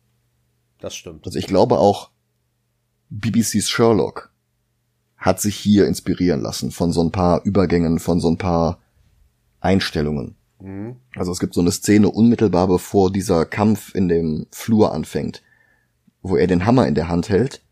Das 0.78 0.94
stimmt. 0.94 1.26
Also 1.26 1.38
ich 1.38 1.46
glaube 1.46 1.78
auch, 1.78 2.10
BBC's 3.10 3.68
Sherlock 3.68 4.32
hat 5.16 5.40
sich 5.40 5.56
hier 5.56 5.86
inspirieren 5.86 6.40
lassen 6.40 6.70
von 6.70 6.92
so 6.92 7.02
ein 7.02 7.12
paar 7.12 7.44
Übergängen, 7.44 7.98
von 7.98 8.20
so 8.20 8.28
ein 8.28 8.38
paar 8.38 8.80
Einstellungen. 9.60 10.36
Mhm. 10.60 10.96
Also 11.14 11.32
es 11.32 11.40
gibt 11.40 11.54
so 11.54 11.60
eine 11.60 11.72
Szene 11.72 12.10
unmittelbar 12.10 12.68
bevor 12.68 13.10
dieser 13.10 13.44
Kampf 13.44 13.94
in 13.94 14.08
dem 14.08 14.46
Flur 14.50 14.92
anfängt, 14.92 15.42
wo 16.22 16.36
er 16.36 16.46
den 16.46 16.66
Hammer 16.66 16.86
in 16.86 16.94
der 16.94 17.08
Hand 17.08 17.28
hält 17.28 17.62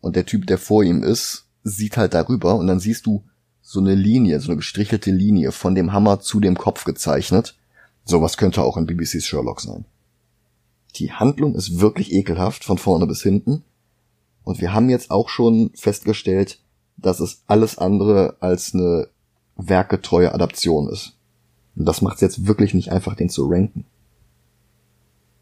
und 0.00 0.16
der 0.16 0.26
Typ, 0.26 0.46
der 0.46 0.58
vor 0.58 0.84
ihm 0.84 1.02
ist, 1.02 1.46
sieht 1.62 1.96
halt 1.96 2.14
darüber 2.14 2.56
und 2.56 2.66
dann 2.66 2.80
siehst 2.80 3.06
du 3.06 3.24
so 3.60 3.80
eine 3.80 3.94
Linie, 3.94 4.40
so 4.40 4.48
eine 4.48 4.58
gestrichelte 4.58 5.10
Linie 5.10 5.50
von 5.50 5.74
dem 5.74 5.92
Hammer 5.92 6.20
zu 6.20 6.38
dem 6.38 6.56
Kopf 6.56 6.84
gezeichnet. 6.84 7.56
Sowas 8.04 8.36
könnte 8.36 8.62
auch 8.62 8.76
in 8.76 8.86
BBC's 8.86 9.26
Sherlock 9.26 9.60
sein. 9.60 9.84
Die 10.96 11.12
Handlung 11.12 11.54
ist 11.54 11.80
wirklich 11.80 12.12
ekelhaft 12.12 12.64
von 12.64 12.78
vorne 12.78 13.06
bis 13.06 13.22
hinten. 13.22 13.64
Und 14.44 14.60
wir 14.60 14.72
haben 14.72 14.90
jetzt 14.90 15.10
auch 15.10 15.28
schon 15.28 15.70
festgestellt, 15.74 16.58
dass 16.96 17.18
es 17.20 17.42
alles 17.46 17.78
andere 17.78 18.36
als 18.40 18.74
eine 18.74 19.08
werketreue 19.56 20.32
Adaption 20.34 20.88
ist. 20.88 21.16
Und 21.76 21.86
das 21.86 22.02
macht 22.02 22.16
es 22.16 22.20
jetzt 22.20 22.46
wirklich 22.46 22.74
nicht 22.74 22.92
einfach, 22.92 23.16
den 23.16 23.30
zu 23.30 23.46
ranken. 23.48 23.84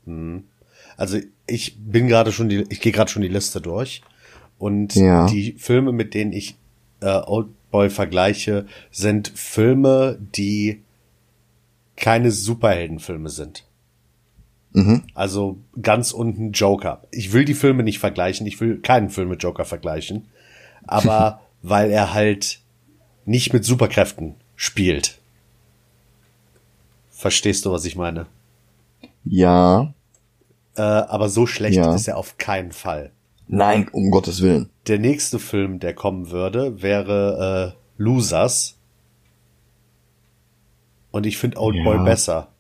Mhm. 0.07 0.45
Also 0.97 1.19
ich 1.47 1.77
bin 1.79 2.07
gerade 2.07 2.33
schon 2.33 2.49
die, 2.49 2.65
ich 2.69 2.81
gehe 2.81 2.93
gerade 2.93 3.11
schon 3.11 3.23
die 3.23 3.29
Liste 3.29 3.61
durch 3.61 4.03
und 4.59 4.95
Ja. 4.95 5.27
die 5.27 5.53
Filme, 5.53 5.93
mit 5.93 6.15
denen 6.15 6.33
ich 6.33 6.57
äh, 7.01 7.21
Oldboy 7.27 7.91
vergleiche, 7.91 8.67
sind 8.91 9.33
Filme, 9.35 10.19
die 10.37 10.81
keine 12.03 12.33
Superheldenfilme 12.33 13.31
sind. 13.31 13.65
Mhm. 14.73 15.05
Also 15.15 15.59
ganz 15.81 16.13
unten 16.13 16.53
Joker. 16.53 17.03
Ich 17.13 17.33
will 17.33 17.45
die 17.47 17.55
Filme 17.55 17.83
nicht 17.85 18.01
vergleichen, 18.01 18.47
ich 18.47 18.61
will 18.61 18.81
keinen 18.81 19.09
Film 19.09 19.29
mit 19.29 19.43
Joker 19.43 19.65
vergleichen, 19.65 20.27
aber 20.87 21.41
weil 21.63 21.91
er 21.91 22.13
halt 22.13 22.59
nicht 23.25 23.53
mit 23.53 23.65
Superkräften 23.65 24.35
spielt. 24.57 25.19
Verstehst 27.11 27.65
du, 27.65 27.71
was 27.73 27.85
ich 27.85 27.95
meine? 27.95 28.27
Ja. 29.25 29.95
Äh, 30.75 30.83
aber 30.83 31.29
so 31.29 31.47
schlecht 31.47 31.77
Ja. 31.77 31.95
ist 31.95 32.09
er 32.09 32.17
auf 32.17 32.37
keinen 32.37 32.73
Fall. 32.73 33.13
Nein, 33.47 33.89
um 33.93 34.11
Gottes 34.11 34.43
Willen. 34.43 34.71
Der 34.89 34.99
nächste 34.99 35.39
Film, 35.39 35.79
der 35.79 35.95
kommen 35.95 36.31
würde, 36.31 36.83
wäre 36.83 37.77
äh, 37.77 38.03
Losers. 38.03 38.77
Und 41.13 41.25
ich 41.27 41.39
finde 41.39 41.59
Oldboy 41.61 41.97
Ja. 41.99 42.03
besser. 42.03 42.53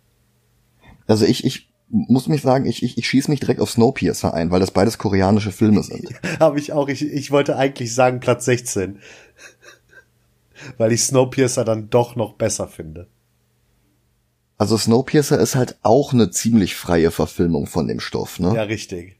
Also 1.08 1.24
ich, 1.24 1.44
ich 1.44 1.72
muss 1.88 2.28
mich 2.28 2.40
sagen, 2.42 2.64
ich, 2.66 2.82
ich, 2.82 2.96
ich 2.96 3.08
schieße 3.08 3.30
mich 3.30 3.40
direkt 3.40 3.60
auf 3.60 3.70
Snowpiercer 3.70 4.32
ein, 4.32 4.50
weil 4.50 4.60
das 4.60 4.70
beides 4.70 4.96
koreanische 4.98 5.52
Filme 5.52 5.82
sind. 5.82 6.08
Habe 6.40 6.58
ich 6.58 6.72
auch. 6.72 6.88
Ich, 6.88 7.02
ich 7.02 7.30
wollte 7.30 7.56
eigentlich 7.56 7.94
sagen 7.94 8.20
Platz 8.20 8.44
16. 8.44 9.00
Weil 10.78 10.92
ich 10.92 11.02
Snowpiercer 11.02 11.64
dann 11.64 11.90
doch 11.90 12.14
noch 12.14 12.34
besser 12.34 12.68
finde. 12.68 13.08
Also 14.58 14.78
Snowpiercer 14.78 15.40
ist 15.40 15.56
halt 15.56 15.76
auch 15.82 16.12
eine 16.12 16.30
ziemlich 16.30 16.76
freie 16.76 17.10
Verfilmung 17.10 17.66
von 17.66 17.88
dem 17.88 17.98
Stoff, 17.98 18.38
ne? 18.38 18.54
Ja, 18.54 18.62
richtig. 18.62 19.18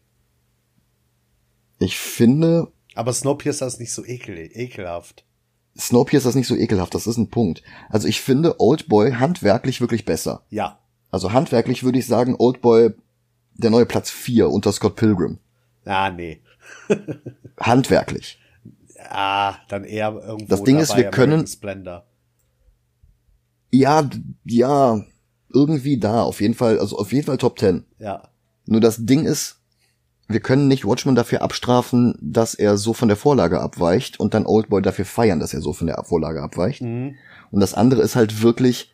Ich 1.81 1.99
finde, 1.99 2.69
Aber 2.95 3.13
Snowpiercer 3.13 3.67
ist 3.67 3.81
nicht 3.81 3.93
so 3.93 4.05
ekel, 4.05 4.39
ekelhaft. 4.39 5.25
Snowpiercer 5.79 6.29
ist 6.31 6.35
nicht 6.35 6.47
so 6.49 6.55
ekelhaft, 6.57 6.95
das 6.95 7.07
ist 7.07 7.17
ein 7.17 7.31
Punkt. 7.31 7.63
Also 7.89 8.07
ich 8.09 8.21
finde 8.21 8.61
Oldboy 8.61 9.13
handwerklich 9.13 9.81
wirklich 9.81 10.05
besser. 10.05 10.43
Ja. 10.51 10.79
Also 11.11 11.33
handwerklich 11.33 11.83
würde 11.83 11.99
ich 11.99 12.07
sagen, 12.07 12.37
Oldboy 12.39 12.91
der 13.55 13.71
neue 13.71 13.87
Platz 13.87 14.11
4 14.11 14.51
unter 14.51 14.73
Scott 14.73 14.97
Pilgrim. 14.97 15.39
Ah, 15.85 16.11
nee. 16.11 16.41
Handwerklich. 17.61 18.39
Ah, 19.11 19.57
dann 19.69 19.85
eher 19.85 20.13
irgendwo 20.13 20.47
Das 20.47 20.63
Ding 20.63 20.79
ist, 20.79 20.97
wir 20.97 21.11
können- 21.11 21.47
Splendor. 21.47 22.07
Ja, 23.71 24.09
ja, 24.45 25.03
irgendwie 25.53 25.99
da, 25.99 26.23
auf 26.23 26.41
jeden 26.41 26.55
Fall, 26.55 26.79
also 26.79 26.99
auf 26.99 27.13
jeden 27.13 27.27
Fall 27.27 27.39
Top 27.39 27.59
10. 27.59 27.85
Ja. 27.99 28.29
Nur 28.67 28.81
das 28.81 29.05
Ding 29.05 29.25
ist, 29.25 29.62
wir 30.33 30.41
können 30.41 30.69
nicht 30.69 30.85
Watchmen 30.85 31.15
dafür 31.15 31.43
abstrafen, 31.43 32.15
dass 32.21 32.55
er 32.55 32.77
so 32.77 32.93
von 32.93 33.09
der 33.09 33.17
Vorlage 33.17 33.61
abweicht 33.61 34.21
und 34.21 34.35
dann 34.35 34.47
Oldboy 34.47 34.83
dafür 34.83 35.05
feiern, 35.05 35.41
dass 35.41 35.55
er 35.55 35.61
so 35.61 35.73
von 35.73 35.87
der 35.87 36.03
Vorlage 36.05 36.43
abweicht. 36.43 36.83
Mhm. 36.83 37.15
Und 37.51 37.61
das 37.61 37.75
andere 37.75 38.03
ist 38.03 38.17
halt 38.17 38.43
wirklich, 38.43 38.93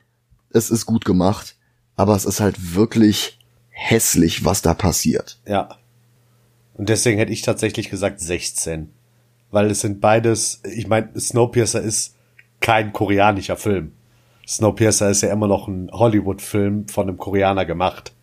es 0.50 0.70
ist 0.70 0.86
gut 0.86 1.04
gemacht, 1.04 1.56
aber 1.96 2.14
es 2.14 2.24
ist 2.24 2.40
halt 2.40 2.74
wirklich 2.74 3.38
hässlich, 3.70 4.44
was 4.44 4.62
da 4.62 4.74
passiert. 4.74 5.40
Ja. 5.46 5.68
Und 6.74 6.88
deswegen 6.88 7.18
hätte 7.18 7.32
ich 7.32 7.42
tatsächlich 7.42 7.90
gesagt 7.90 8.20
16. 8.20 8.90
Weil 9.50 9.70
es 9.70 9.80
sind 9.80 10.00
beides, 10.00 10.60
ich 10.64 10.86
meine, 10.86 11.18
Snowpiercer 11.18 11.80
ist 11.80 12.14
kein 12.60 12.92
koreanischer 12.92 13.56
Film. 13.56 13.92
Snowpiercer 14.46 15.10
ist 15.10 15.22
ja 15.22 15.32
immer 15.32 15.46
noch 15.46 15.68
ein 15.68 15.90
Hollywood-Film 15.92 16.88
von 16.88 17.08
einem 17.08 17.18
Koreaner 17.18 17.64
gemacht. 17.64 18.14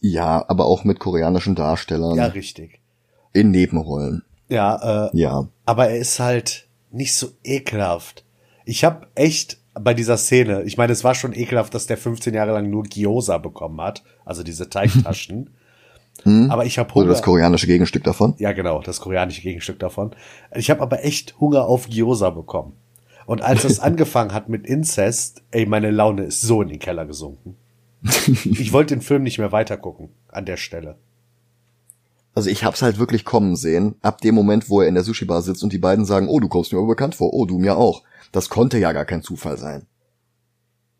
Ja, 0.00 0.44
aber 0.48 0.66
auch 0.66 0.84
mit 0.84 0.98
koreanischen 1.00 1.54
Darstellern 1.54 2.16
Ja, 2.16 2.26
richtig. 2.26 2.80
in 3.32 3.50
Nebenrollen. 3.50 4.22
Ja, 4.48 5.06
äh, 5.06 5.10
Ja. 5.12 5.48
aber 5.66 5.88
er 5.88 5.98
ist 5.98 6.20
halt 6.20 6.68
nicht 6.90 7.14
so 7.14 7.28
ekelhaft. 7.44 8.24
Ich 8.64 8.84
habe 8.84 9.06
echt 9.14 9.58
bei 9.74 9.94
dieser 9.94 10.16
Szene, 10.16 10.62
ich 10.62 10.76
meine, 10.76 10.92
es 10.92 11.04
war 11.04 11.14
schon 11.14 11.32
ekelhaft, 11.34 11.74
dass 11.74 11.86
der 11.86 11.98
15 11.98 12.34
Jahre 12.34 12.52
lang 12.52 12.70
nur 12.70 12.84
Gyoza 12.84 13.38
bekommen 13.38 13.80
hat, 13.80 14.02
also 14.24 14.42
diese 14.42 14.68
Teigtaschen. 14.70 15.50
aber 16.48 16.64
ich 16.64 16.78
habe 16.78 16.90
Oder 16.92 17.02
Hunger. 17.02 17.08
das 17.12 17.22
koreanische 17.22 17.66
Gegenstück 17.66 18.02
davon. 18.04 18.34
Ja, 18.38 18.52
genau, 18.52 18.80
das 18.82 19.00
koreanische 19.00 19.42
Gegenstück 19.42 19.78
davon. 19.78 20.14
Ich 20.54 20.68
habe 20.70 20.80
aber 20.80 21.04
echt 21.04 21.38
Hunger 21.38 21.66
auf 21.66 21.88
Gyoza 21.88 22.30
bekommen. 22.30 22.72
Und 23.26 23.42
als 23.42 23.64
es 23.64 23.78
angefangen 23.80 24.32
hat 24.32 24.48
mit 24.48 24.66
Inzest, 24.66 25.42
ey, 25.52 25.66
meine 25.66 25.90
Laune 25.90 26.24
ist 26.24 26.40
so 26.40 26.62
in 26.62 26.68
den 26.68 26.78
Keller 26.78 27.04
gesunken. 27.06 27.56
Ich 28.44 28.72
wollte 28.72 28.94
den 28.94 29.02
Film 29.02 29.22
nicht 29.22 29.38
mehr 29.38 29.52
weitergucken 29.52 30.10
an 30.28 30.46
der 30.46 30.56
Stelle. 30.56 30.96
Also 32.34 32.50
ich 32.50 32.62
hab's 32.62 32.82
halt 32.82 32.98
wirklich 32.98 33.24
kommen 33.24 33.56
sehen, 33.56 33.96
ab 34.00 34.20
dem 34.20 34.34
Moment, 34.34 34.70
wo 34.70 34.80
er 34.80 34.88
in 34.88 34.94
der 34.94 35.02
Sushi-Bar 35.02 35.42
sitzt 35.42 35.64
und 35.64 35.72
die 35.72 35.78
beiden 35.78 36.04
sagen, 36.04 36.28
oh, 36.28 36.38
du 36.38 36.48
kommst 36.48 36.72
mir 36.72 36.78
aber 36.78 36.88
bekannt 36.88 37.16
vor, 37.16 37.32
oh, 37.32 37.46
du 37.46 37.58
mir 37.58 37.76
auch. 37.76 38.04
Das 38.30 38.48
konnte 38.48 38.78
ja 38.78 38.92
gar 38.92 39.06
kein 39.06 39.22
Zufall 39.22 39.58
sein. 39.58 39.86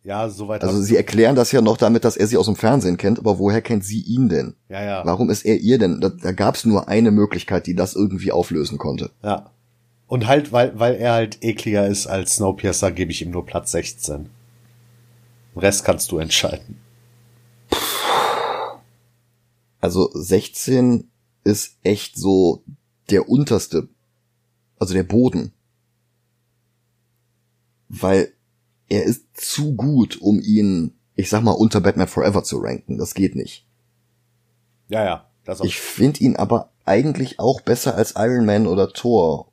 Ja, 0.03 0.29
soweit. 0.31 0.65
Also 0.65 0.81
sie 0.81 0.97
erklären 0.97 1.37
das 1.37 1.53
ja 1.53 1.61
noch 1.61 1.77
damit, 1.77 2.05
dass 2.05 2.17
er 2.17 2.27
sie 2.27 2.39
aus 2.39 2.47
dem 2.47 2.57
Fernsehen 2.57 2.97
kennt, 2.97 3.19
aber 3.19 3.39
woher 3.39 3.61
kennt 3.61 3.85
sie 3.85 4.01
ihn 4.01 4.29
denn? 4.29 4.55
Ja, 4.69 4.83
ja. 4.83 5.03
Warum 5.05 5.29
ist 5.29 5.45
er 5.45 5.59
ihr 5.59 5.79
denn? 5.79 6.01
Da, 6.01 6.09
da 6.09 6.33
gab 6.33 6.55
es 6.55 6.65
nur 6.65 6.89
eine 6.89 7.11
Möglichkeit, 7.11 7.67
die 7.67 7.75
das 7.75 7.95
irgendwie 7.95 8.33
auflösen 8.33 8.79
konnte. 8.79 9.11
Ja. 9.23 9.51
Und 10.07 10.27
halt, 10.27 10.51
weil, 10.51 10.79
weil 10.79 10.95
er 10.95 11.13
halt 11.13 11.39
ekliger 11.43 11.87
ist 11.87 12.07
als 12.07 12.37
Snowpiercer, 12.37 12.91
gebe 12.91 13.13
ich 13.13 13.21
ihm 13.21 13.31
nur 13.31 13.45
Platz 13.45 13.73
16. 13.73 14.31
Den 15.55 15.61
Rest 15.61 15.85
kannst 15.85 16.11
du 16.11 16.19
entscheiden. 16.19 16.79
Also 19.81 20.11
16 20.13 21.09
ist 21.45 21.79
echt 21.83 22.17
so 22.17 22.65
der 23.11 23.29
unterste, 23.29 23.89
also 24.79 24.95
der 24.95 25.05
Boden. 25.05 25.53
Weil 27.89 28.33
er 28.89 29.05
ist 29.05 29.25
zu 29.35 29.75
gut, 29.75 30.21
um 30.21 30.41
ihn, 30.41 30.95
ich 31.15 31.31
sag 31.31 31.43
mal, 31.43 31.53
unter 31.53 31.81
Batman 31.81 32.09
Forever 32.09 32.43
zu 32.43 32.59
ranken. 32.59 32.99
Das 32.99 33.15
geht 33.15 33.35
nicht. 33.35 33.67
Ja, 34.89 35.05
ja. 35.05 35.31
Das 35.45 35.61
auch. 35.61 35.65
Ich 35.65 35.81
finde 35.81 36.21
ihn 36.21 36.37
aber 36.37 36.71
eigentlich 36.85 37.39
auch 37.39 37.61
besser 37.61 37.95
als 37.95 38.15
Iron 38.17 38.45
Man 38.45 38.67
oder 38.67 38.91
Thor. 38.91 39.51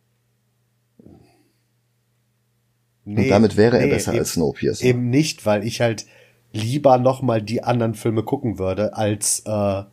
Nee, 3.06 3.24
Und 3.24 3.30
damit 3.30 3.56
wäre 3.56 3.78
er 3.78 3.86
nee, 3.86 3.92
besser 3.92 4.12
eben, 4.12 4.20
als 4.20 4.34
Snowpiercer. 4.34 4.84
Eben 4.84 5.10
nicht, 5.10 5.46
weil 5.46 5.66
ich 5.66 5.80
halt 5.80 6.06
lieber 6.52 6.98
noch 6.98 7.22
mal 7.22 7.42
die 7.42 7.64
anderen 7.64 7.94
Filme 7.94 8.24
gucken 8.24 8.58
würde 8.58 8.96
als 8.96 9.44
äh, 9.46 9.84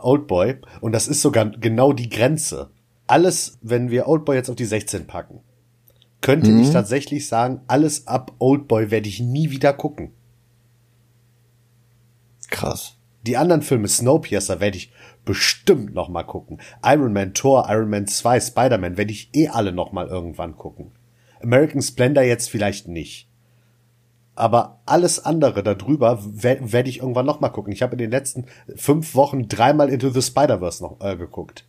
Oldboy. 0.00 0.56
Und 0.80 0.92
das 0.92 1.08
ist 1.08 1.22
sogar 1.22 1.46
genau 1.50 1.92
die 1.92 2.08
Grenze. 2.08 2.70
Alles, 3.06 3.58
wenn 3.62 3.90
wir 3.90 4.08
Oldboy 4.08 4.36
jetzt 4.36 4.48
auf 4.50 4.56
die 4.56 4.64
16 4.64 5.06
packen, 5.06 5.40
könnte 6.20 6.50
Mhm. 6.50 6.60
ich 6.62 6.70
tatsächlich 6.70 7.28
sagen, 7.28 7.60
alles 7.66 8.06
ab 8.06 8.32
Oldboy 8.38 8.90
werde 8.90 9.08
ich 9.08 9.20
nie 9.20 9.50
wieder 9.50 9.72
gucken. 9.72 10.12
Krass. 12.50 12.96
Die 13.26 13.36
anderen 13.36 13.62
Filme, 13.62 13.88
Snowpiercer, 13.88 14.60
werde 14.60 14.76
ich 14.76 14.92
bestimmt 15.24 15.94
noch 15.94 16.08
mal 16.08 16.24
gucken. 16.24 16.60
Iron 16.84 17.12
Man, 17.12 17.32
Thor, 17.32 17.66
Iron 17.70 17.88
Man 17.88 18.06
2, 18.06 18.38
Spider-Man 18.40 18.96
werde 18.98 19.12
ich 19.12 19.30
eh 19.34 19.48
alle 19.48 19.72
noch 19.72 19.92
mal 19.92 20.06
irgendwann 20.08 20.56
gucken. 20.56 20.92
American 21.42 21.80
Splendor 21.82 22.22
jetzt 22.22 22.50
vielleicht 22.50 22.88
nicht. 22.88 23.28
Aber 24.36 24.80
alles 24.84 25.24
andere 25.24 25.62
darüber 25.62 26.18
werde 26.24 26.72
werd 26.72 26.88
ich 26.88 26.98
irgendwann 26.98 27.26
noch 27.26 27.40
mal 27.40 27.50
gucken. 27.50 27.72
Ich 27.72 27.82
habe 27.82 27.92
in 27.92 27.98
den 27.98 28.10
letzten 28.10 28.46
fünf 28.74 29.14
Wochen 29.14 29.48
dreimal 29.48 29.88
Into 29.88 30.10
the 30.10 30.22
Spider-Verse 30.22 30.82
noch 30.82 31.00
äh, 31.00 31.16
geguckt. 31.16 31.66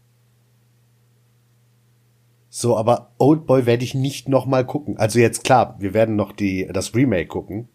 So, 2.49 2.78
aber 2.78 3.12
Oldboy 3.17 3.65
werde 3.65 3.84
ich 3.84 3.93
nicht 3.93 4.30
noch 4.30 4.45
mal 4.45 4.65
gucken. 4.65 4.97
Also 4.97 5.19
jetzt 5.19 5.43
klar, 5.43 5.75
wir 5.80 5.93
werden 5.93 6.15
noch 6.15 6.32
die 6.32 6.67
das 6.71 6.95
Remake 6.95 7.28
gucken. 7.28 7.67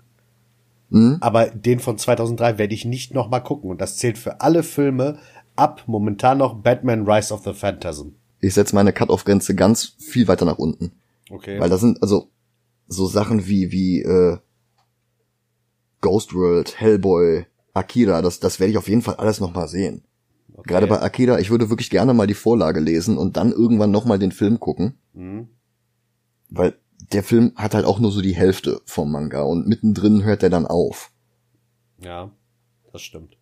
Mhm. 0.88 1.18
Aber 1.20 1.46
den 1.46 1.80
von 1.80 1.98
2003 1.98 2.58
werde 2.58 2.74
ich 2.74 2.84
nicht 2.84 3.14
noch 3.14 3.28
mal 3.28 3.40
gucken. 3.40 3.70
Und 3.70 3.80
das 3.80 3.96
zählt 3.96 4.18
für 4.18 4.40
alle 4.40 4.62
Filme 4.62 5.18
ab 5.54 5.84
momentan 5.86 6.38
noch 6.38 6.54
Batman 6.54 7.08
Rise 7.08 7.32
of 7.32 7.44
the 7.44 7.52
Phantasm. 7.52 8.14
Ich 8.40 8.54
setze 8.54 8.74
meine 8.74 8.92
Cut-off-Grenze 8.92 9.54
ganz 9.54 9.96
viel 9.98 10.26
weiter 10.28 10.46
nach 10.46 10.58
unten. 10.58 10.92
Okay. 11.30 11.60
Weil 11.60 11.68
da 11.68 11.78
sind 11.78 12.02
also 12.02 12.30
so 12.88 13.06
Sachen 13.06 13.46
wie, 13.46 13.70
wie 13.70 14.02
äh, 14.02 14.38
Ghost 16.00 16.34
World, 16.34 16.80
Hellboy, 16.80 17.46
Akira, 17.74 18.22
das, 18.22 18.40
das 18.40 18.60
werde 18.60 18.72
ich 18.72 18.78
auf 18.78 18.88
jeden 18.88 19.02
Fall 19.02 19.16
alles 19.16 19.40
nochmal 19.40 19.68
sehen. 19.68 20.02
okay. 20.52 20.62
Gerade 20.66 20.86
bei 20.86 21.00
Akira, 21.00 21.38
ich 21.38 21.50
würde 21.50 21.70
wirklich 21.70 21.90
gerne 21.90 22.14
mal 22.14 22.26
die 22.26 22.34
Vorlage 22.34 22.80
lesen 22.80 23.18
und 23.18 23.36
dann 23.36 23.52
irgendwann 23.52 23.90
nochmal 23.90 24.18
den 24.18 24.32
Film 24.32 24.60
gucken. 24.60 24.98
Mhm. 25.12 25.48
Weil 26.48 26.74
der 27.12 27.22
Film 27.22 27.52
hat 27.56 27.74
halt 27.74 27.84
auch 27.84 27.98
nur 27.98 28.12
so 28.12 28.20
die 28.20 28.34
Hälfte 28.34 28.80
vom 28.84 29.12
Manga 29.12 29.42
und 29.42 29.66
mittendrin 29.66 30.24
hört 30.24 30.42
er 30.42 30.50
dann 30.50 30.66
auf. 30.66 31.12
Ja, 31.98 32.30
das 32.92 33.02
stimmt. 33.02 33.36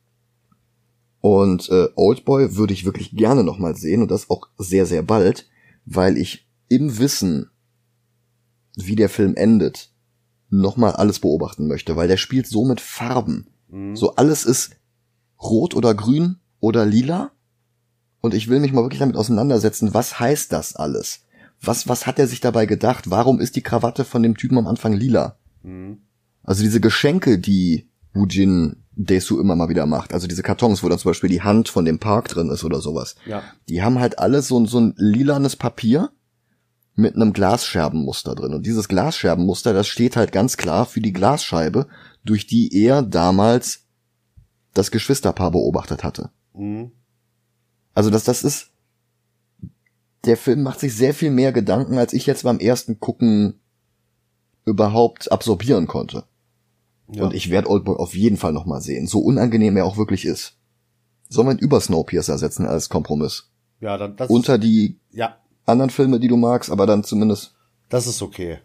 Und 1.20 1.68
äh, 1.70 1.88
Oldboy 1.96 2.56
würde 2.56 2.72
ich 2.72 2.84
wirklich 2.84 3.16
gerne 3.16 3.42
nochmal 3.42 3.74
sehen 3.74 4.02
und 4.02 4.10
das 4.10 4.30
auch 4.30 4.48
sehr, 4.56 4.86
sehr 4.86 5.02
bald, 5.02 5.48
weil 5.84 6.16
ich 6.16 6.48
im 6.68 6.98
Wissen, 6.98 7.50
wie 8.76 8.94
der 8.94 9.08
Film 9.08 9.34
endet, 9.34 9.92
nochmal 10.50 10.92
alles 10.92 11.18
beobachten 11.20 11.66
möchte, 11.68 11.96
weil 11.96 12.08
der 12.08 12.16
spielt 12.16 12.46
so 12.46 12.64
mit 12.64 12.80
Farben. 12.80 13.46
Mhm. 13.68 13.96
So 13.96 14.14
alles 14.16 14.44
ist 14.44 14.70
rot 15.40 15.74
oder 15.74 15.94
grün 15.94 16.36
oder 16.60 16.86
lila. 16.86 17.30
Und 18.20 18.34
ich 18.34 18.48
will 18.48 18.58
mich 18.60 18.72
mal 18.72 18.82
wirklich 18.82 18.98
damit 19.00 19.16
auseinandersetzen, 19.16 19.94
was 19.94 20.18
heißt 20.18 20.52
das 20.52 20.74
alles? 20.74 21.20
Was, 21.60 21.88
was 21.88 22.06
hat 22.06 22.18
er 22.18 22.26
sich 22.26 22.40
dabei 22.40 22.66
gedacht? 22.66 23.10
Warum 23.10 23.40
ist 23.40 23.56
die 23.56 23.62
Krawatte 23.62 24.04
von 24.04 24.22
dem 24.22 24.36
Typen 24.36 24.58
am 24.58 24.66
Anfang 24.66 24.92
lila? 24.92 25.36
Mhm. 25.62 25.98
Also 26.42 26.62
diese 26.62 26.80
Geschenke, 26.80 27.38
die 27.38 27.88
Wujin 28.14 28.76
Desu 29.00 29.38
immer 29.38 29.54
mal 29.54 29.68
wieder 29.68 29.86
macht, 29.86 30.12
also 30.12 30.26
diese 30.26 30.42
Kartons, 30.42 30.82
wo 30.82 30.88
dann 30.88 30.98
zum 30.98 31.10
Beispiel 31.10 31.30
die 31.30 31.42
Hand 31.42 31.68
von 31.68 31.84
dem 31.84 32.00
Park 32.00 32.26
drin 32.28 32.48
ist 32.50 32.64
oder 32.64 32.80
sowas, 32.80 33.14
Ja. 33.26 33.42
die 33.68 33.82
haben 33.82 34.00
halt 34.00 34.18
alle 34.18 34.42
so, 34.42 34.58
ein- 34.58 34.66
so 34.66 34.80
ein 34.80 34.94
lilanes 34.96 35.54
Papier 35.54 36.10
mit 36.98 37.14
einem 37.14 37.32
Glasscherbenmuster 37.32 38.34
drin. 38.34 38.52
Und 38.52 38.66
dieses 38.66 38.88
Glasscherbenmuster, 38.88 39.72
das 39.72 39.86
steht 39.86 40.16
halt 40.16 40.32
ganz 40.32 40.56
klar 40.56 40.84
für 40.84 41.00
die 41.00 41.12
Glasscheibe, 41.12 41.86
durch 42.24 42.46
die 42.46 42.74
er 42.84 43.02
damals 43.02 43.86
das 44.74 44.90
Geschwisterpaar 44.90 45.52
beobachtet 45.52 46.02
hatte. 46.02 46.30
Mhm. 46.54 46.90
Also 47.94 48.10
das, 48.10 48.24
das 48.24 48.42
ist, 48.42 48.72
der 50.24 50.36
Film 50.36 50.62
macht 50.62 50.80
sich 50.80 50.94
sehr 50.94 51.14
viel 51.14 51.30
mehr 51.30 51.52
Gedanken, 51.52 51.98
als 51.98 52.12
ich 52.12 52.26
jetzt 52.26 52.42
beim 52.42 52.58
ersten 52.58 52.98
Gucken 52.98 53.60
überhaupt 54.64 55.30
absorbieren 55.30 55.86
konnte. 55.86 56.24
Ja. 57.12 57.24
Und 57.24 57.32
ich 57.32 57.48
werde 57.48 57.70
Oldboy 57.70 57.96
auf 57.96 58.14
jeden 58.14 58.36
Fall 58.36 58.52
nochmal 58.52 58.80
sehen, 58.80 59.06
so 59.06 59.20
unangenehm 59.20 59.76
er 59.76 59.86
auch 59.86 59.96
wirklich 59.96 60.24
ist. 60.24 60.58
Wir 61.30 61.48
ihn 61.48 61.58
über 61.58 61.80
Snowpiercer 61.80 62.38
setzen 62.38 62.66
als 62.66 62.88
Kompromiss? 62.88 63.50
ja, 63.80 63.96
dann 63.96 64.16
das 64.16 64.28
Unter 64.28 64.58
die 64.58 64.98
ja, 65.10 65.36
anderen 65.68 65.90
Filme, 65.90 66.18
die 66.20 66.28
du 66.28 66.36
magst, 66.36 66.70
aber 66.70 66.86
dann 66.86 67.04
zumindest. 67.04 67.54
das 67.88 68.06
ist 68.06 68.22
okay. 68.22 68.58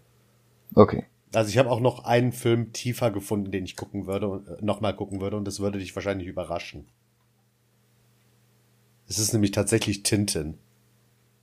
Okay. 0.75 1.05
Also 1.33 1.49
ich 1.49 1.57
habe 1.57 1.69
auch 1.71 1.79
noch 1.79 2.03
einen 2.05 2.31
Film 2.31 2.73
tiefer 2.73 3.09
gefunden, 3.11 3.51
den 3.51 3.65
ich 3.65 3.75
gucken 3.75 4.05
würde 4.07 4.27
und 4.27 4.47
äh, 4.47 4.57
nochmal 4.61 4.95
gucken 4.95 5.19
würde 5.21 5.37
und 5.37 5.45
das 5.45 5.59
würde 5.59 5.79
dich 5.79 5.95
wahrscheinlich 5.95 6.27
überraschen. 6.27 6.85
Es 9.07 9.19
ist 9.19 9.33
nämlich 9.33 9.51
tatsächlich 9.51 10.03
Tintin 10.03 10.57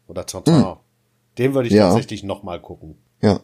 oder 0.07 0.27
Tintin. 0.27 0.65
Den 1.39 1.55
würde 1.55 1.69
ich 1.69 1.75
Ja. 1.75 1.89
tatsächlich 1.89 2.23
nochmal 2.23 2.61
gucken. 2.61 2.97
Ja. 3.21 3.41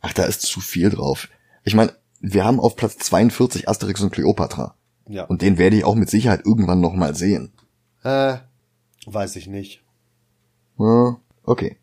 Ach, 0.00 0.12
da 0.12 0.24
ist 0.24 0.42
zu 0.42 0.60
viel 0.60 0.90
drauf. 0.90 1.28
Ich 1.64 1.74
meine, 1.74 1.92
wir 2.20 2.44
haben 2.44 2.60
auf 2.60 2.76
Platz 2.76 2.96
42 2.98 3.68
Asterix 3.68 4.00
und 4.02 4.10
Cleopatra. 4.12 4.74
Ja. 5.08 5.24
Und 5.24 5.42
den 5.42 5.58
werde 5.58 5.76
ich 5.76 5.84
auch 5.84 5.94
mit 5.94 6.10
Sicherheit 6.10 6.44
irgendwann 6.44 6.80
nochmal 6.80 7.14
sehen. 7.14 7.52
äh, 8.04 8.36
weiß 9.06 9.36
ich 9.36 9.46
nicht. 9.46 9.82
Ja, 10.78 11.16
okay. 11.44 11.76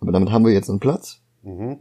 Aber 0.00 0.12
damit 0.12 0.30
haben 0.30 0.44
wir 0.44 0.52
jetzt 0.52 0.70
einen 0.70 0.80
Platz. 0.80 1.20
Mhm. 1.42 1.78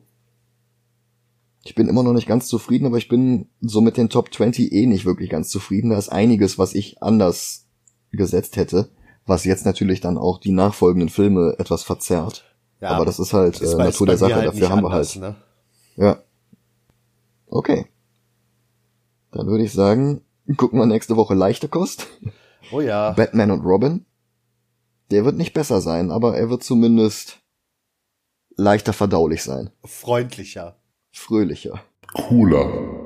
Ich 1.66 1.76
bin 1.76 1.88
immer 1.88 2.04
noch 2.04 2.14
nicht 2.14 2.28
ganz 2.28 2.48
zufrieden, 2.48 2.86
aber 2.86 2.98
ich 2.98 3.08
bin 3.08 3.48
so 3.62 3.80
mit 3.80 3.96
den 3.96 4.10
Top 4.10 4.34
20 4.34 4.72
eh 4.72 4.86
nicht 4.86 5.06
wirklich 5.06 5.30
ganz 5.30 5.50
zufrieden. 5.50 5.92
Da 5.92 5.98
ist 5.98 6.10
einiges, 6.10 6.58
was 6.58 6.74
ich 6.74 7.02
anders 7.02 7.68
gesetzt 8.12 8.58
hätte, 8.58 8.90
was 9.26 9.46
jetzt 9.46 9.66
natürlich 9.66 10.02
dann 10.02 10.18
auch 10.18 10.40
die 10.40 10.52
nachfolgenden 10.52 11.10
Filme 11.10 11.56
etwas 11.58 11.84
verzerrt. 11.84 12.44
Ja, 12.82 12.90
aber 12.90 13.06
das 13.06 13.20
ist 13.20 13.32
halt 13.32 13.62
ist 13.62 13.74
äh, 13.74 13.78
Natur 13.78 14.08
der 14.08 14.18
Sache, 14.18 14.34
dafür 14.34 14.54
nicht 14.54 14.70
haben 14.70 14.82
wir 14.82 14.92
anders, 14.92 15.16
halt. 15.16 15.22
Ne? 15.22 15.36
Ja. 15.96 16.24
Okay. 17.48 17.86
Dann 19.32 19.48
würde 19.48 19.64
ich 19.64 19.72
sagen, 19.72 20.22
gucken 20.58 20.80
wir 20.80 20.86
nächste 20.86 21.16
Woche 21.16 21.34
leichte 21.34 21.70
Kost. 21.70 22.08
Oh 22.72 22.82
ja. 22.82 23.12
Batman 23.12 23.52
und 23.52 23.62
Robin. 23.62 24.06
Der 25.14 25.26
wird 25.26 25.38
nicht 25.38 25.54
besser 25.54 25.80
sein, 25.80 26.10
aber 26.10 26.36
er 26.36 26.50
wird 26.50 26.64
zumindest 26.64 27.38
leichter 28.58 28.94
verdaulich 28.94 29.44
sein. 29.44 29.70
Freundlicher. 29.86 30.82
Fröhlicher. 31.12 31.84
Cooler. 32.16 33.03